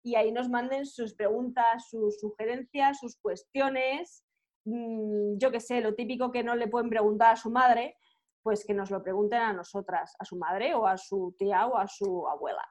y 0.02 0.14
ahí 0.16 0.30
nos 0.30 0.48
manden 0.48 0.86
sus 0.86 1.14
preguntas, 1.14 1.88
sus 1.88 2.20
sugerencias, 2.20 2.98
sus 3.00 3.16
cuestiones, 3.16 4.22
yo 4.66 5.50
qué 5.50 5.60
sé, 5.60 5.80
lo 5.80 5.94
típico 5.94 6.30
que 6.32 6.42
no 6.42 6.54
le 6.56 6.66
pueden 6.68 6.90
preguntar 6.90 7.32
a 7.32 7.36
su 7.36 7.50
madre, 7.50 7.96
pues 8.42 8.64
que 8.64 8.74
nos 8.74 8.90
lo 8.90 9.02
pregunten 9.02 9.40
a 9.40 9.52
nosotras, 9.52 10.14
a 10.18 10.24
su 10.24 10.36
madre 10.36 10.74
o 10.74 10.86
a 10.86 10.96
su 10.96 11.34
tía 11.38 11.66
o 11.66 11.76
a 11.76 11.86
su 11.88 12.26
abuela. 12.28 12.62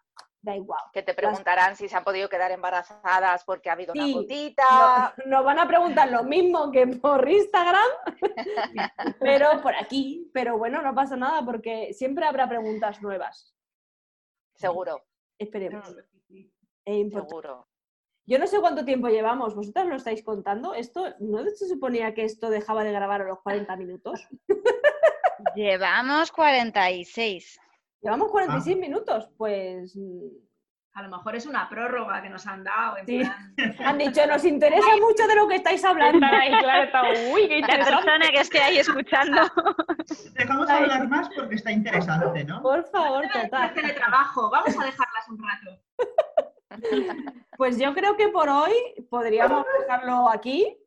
Da 0.41 0.55
igual. 0.55 0.79
Que 0.93 1.01
te 1.01 1.13
preguntarán 1.15 1.75
si 1.75 1.89
se 1.89 1.95
han 1.97 2.03
podido 2.03 2.29
quedar 2.29 2.51
embarazadas 2.51 3.43
porque 3.45 3.69
ha 3.69 3.73
habido 3.73 3.93
Sí, 3.93 3.99
una 3.99 4.13
gotita. 4.21 5.15
No- 5.25 5.37
nos 5.37 5.43
van 5.45 5.57
a 5.59 5.67
preguntar 5.67 6.11
lo 6.11 6.23
mismo 6.23 6.71
que 6.71 6.85
por 6.85 7.27
Instagram, 7.27 7.89
pero 9.19 9.61
por 9.63 9.73
aquí. 9.75 10.29
Pero 10.33 10.57
bueno, 10.57 10.81
no 10.81 10.93
pasa 10.93 11.15
nada 11.15 11.43
porque 11.43 11.93
siempre 11.93 12.25
habrá 12.25 12.47
preguntas 12.47 13.01
nuevas. 13.01 13.55
Seguro, 14.53 15.01
Esperemos. 15.37 15.95
Mm. 16.29 16.45
Es 16.85 17.13
seguro. 17.13 17.67
Yo 18.27 18.39
no 18.39 18.47
sé 18.47 18.59
cuánto 18.59 18.83
tiempo 18.85 19.07
llevamos. 19.07 19.53
¿Vosotras 19.55 19.85
lo 19.85 19.95
estáis 19.95 20.23
contando? 20.23 20.73
¿Esto 20.73 21.13
no 21.19 21.43
se 21.43 21.67
suponía 21.67 22.13
que 22.13 22.23
esto 22.25 22.49
dejaba 22.49 22.83
de 22.83 22.91
grabar 22.91 23.21
a 23.21 23.25
los 23.27 23.39
40 23.41 23.75
minutos? 23.75 24.27
Llevamos 25.55 26.31
46. 26.31 27.59
Llevamos 28.01 28.29
46 28.31 28.77
minutos. 28.77 29.29
Pues 29.37 29.95
A 30.93 31.01
lo 31.03 31.09
mejor 31.09 31.35
es 31.35 31.45
una 31.45 31.67
prórroga 31.69 32.21
que 32.21 32.29
nos 32.29 32.47
han 32.47 32.63
dado. 32.63 32.97
En 32.97 33.05
Sí. 33.05 33.19
plan, 33.19 33.53
han 33.85 33.97
dicho, 33.97 34.25
nos 34.27 34.43
interesa 34.45 34.87
mucho 35.01 35.27
de 35.27 35.35
lo 35.35 35.47
que 35.47 35.55
estáis 35.55 35.83
hablando. 35.83 36.25
Ahí, 36.25 36.49
claro, 36.59 36.83
está, 36.83 37.01
uy, 37.33 37.47
qué 37.47 37.49
La 37.49 37.57
interesante. 37.59 37.95
persona 38.05 38.31
que 38.31 38.39
esté 38.39 38.59
ahí 38.61 38.77
escuchando. 38.79 39.41
Dejamos 40.33 40.69
Ay. 40.69 40.83
hablar 40.83 41.07
más 41.09 41.29
porque 41.35 41.55
está 41.55 41.71
interesante, 41.71 42.43
¿no? 42.45 42.61
Por 42.61 42.83
favor, 42.89 43.25
total. 43.27 43.73
teletrabajo, 43.73 44.49
vamos 44.49 44.69
a 44.79 44.85
dejarlas 44.85 45.29
un 45.29 45.37
rato. 45.43 45.81
Pues 47.57 47.79
yo 47.79 47.93
creo 47.93 48.17
que 48.17 48.27
por 48.27 48.49
hoy 48.49 48.73
podríamos 49.09 49.65
dejarlo 49.79 50.27
aquí, 50.29 50.77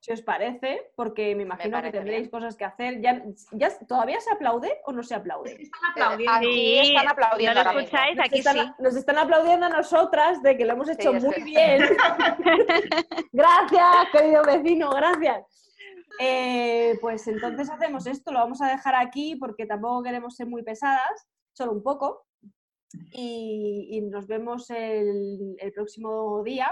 si 0.00 0.12
os 0.12 0.22
parece, 0.22 0.92
porque 0.96 1.34
me 1.34 1.42
imagino 1.42 1.76
que 1.76 1.82
parece 1.82 1.98
tendréis 1.98 2.20
bien. 2.22 2.30
cosas 2.30 2.56
que 2.56 2.64
hacer. 2.64 3.00
¿Ya, 3.02 3.22
ya, 3.52 3.78
¿Todavía 3.86 4.18
se 4.20 4.30
aplaude 4.30 4.80
o 4.84 4.92
no 4.92 5.02
se 5.02 5.14
aplaude? 5.14 5.56
que 5.56 5.64
están 5.64 5.80
aplaudiendo. 5.90 6.32
Aquí 6.36 6.80
Sí, 6.84 6.94
están 6.94 7.08
aplaudiendo 7.08 7.54
¿No 7.54 7.62
lo 7.64 7.68
ahora 7.68 7.80
mismo. 7.82 7.98
escucháis? 7.98 8.16
Nos 8.16 8.26
Aquí 8.26 8.38
están, 8.38 8.56
sí. 8.56 8.72
nos 8.78 8.96
están 8.96 9.18
aplaudiendo 9.18 9.66
a 9.66 9.68
nosotras 9.68 10.42
de 10.42 10.56
que 10.56 10.64
lo 10.64 10.72
hemos 10.72 10.88
hecho 10.88 11.12
muy 11.12 11.42
bien. 11.42 11.82
gracias, 13.32 14.08
querido 14.12 14.42
vecino, 14.44 14.90
gracias. 14.90 15.44
Eh, 16.20 16.96
pues 17.00 17.26
entonces 17.28 17.68
hacemos 17.70 18.06
esto, 18.06 18.32
lo 18.32 18.38
vamos 18.38 18.62
a 18.62 18.68
dejar 18.68 18.94
aquí 18.94 19.36
porque 19.36 19.66
tampoco 19.66 20.02
queremos 20.02 20.34
ser 20.34 20.46
muy 20.46 20.62
pesadas, 20.62 21.28
solo 21.52 21.72
un 21.72 21.82
poco. 21.82 22.24
Y, 23.12 24.00
nos 24.10 24.26
vemos 24.26 24.70
el, 24.70 25.56
próximo 25.74 26.42
día. 26.42 26.70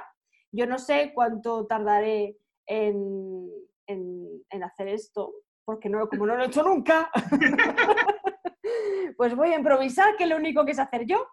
Yo 0.52 0.66
no 0.66 0.78
sé 0.78 1.12
cuánto 1.14 1.66
tardaré 1.66 2.36
en, 2.66 3.48
en- 3.86 4.42
en 4.50 4.64
hacer 4.64 4.88
esto, 4.88 5.32
porque 5.64 5.88
no, 5.88 6.08
como 6.08 6.26
no 6.26 6.36
lo 6.36 6.44
he 6.44 6.46
hecho 6.46 6.62
nunca, 6.62 7.10
pues 9.16 9.36
voy 9.36 9.50
a 9.50 9.56
improvisar, 9.56 10.16
que 10.16 10.26
lo 10.26 10.36
único 10.36 10.64
que 10.64 10.74
sé 10.74 10.80
hacer 10.80 11.06
yo. 11.06 11.26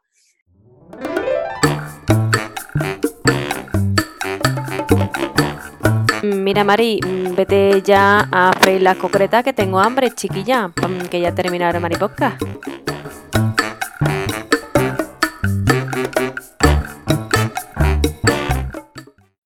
Mira, 6.23 6.63
Mari, 6.63 7.01
vete 7.35 7.81
ya 7.81 8.29
a 8.31 8.53
freír 8.53 8.81
la 8.81 8.95
concreta 8.95 9.43
que 9.43 9.51
tengo 9.51 9.79
hambre, 9.79 10.11
chiquilla, 10.11 10.71
que 11.11 11.19
ya 11.19 11.35
terminaron 11.35 11.81
Mari. 11.81 11.97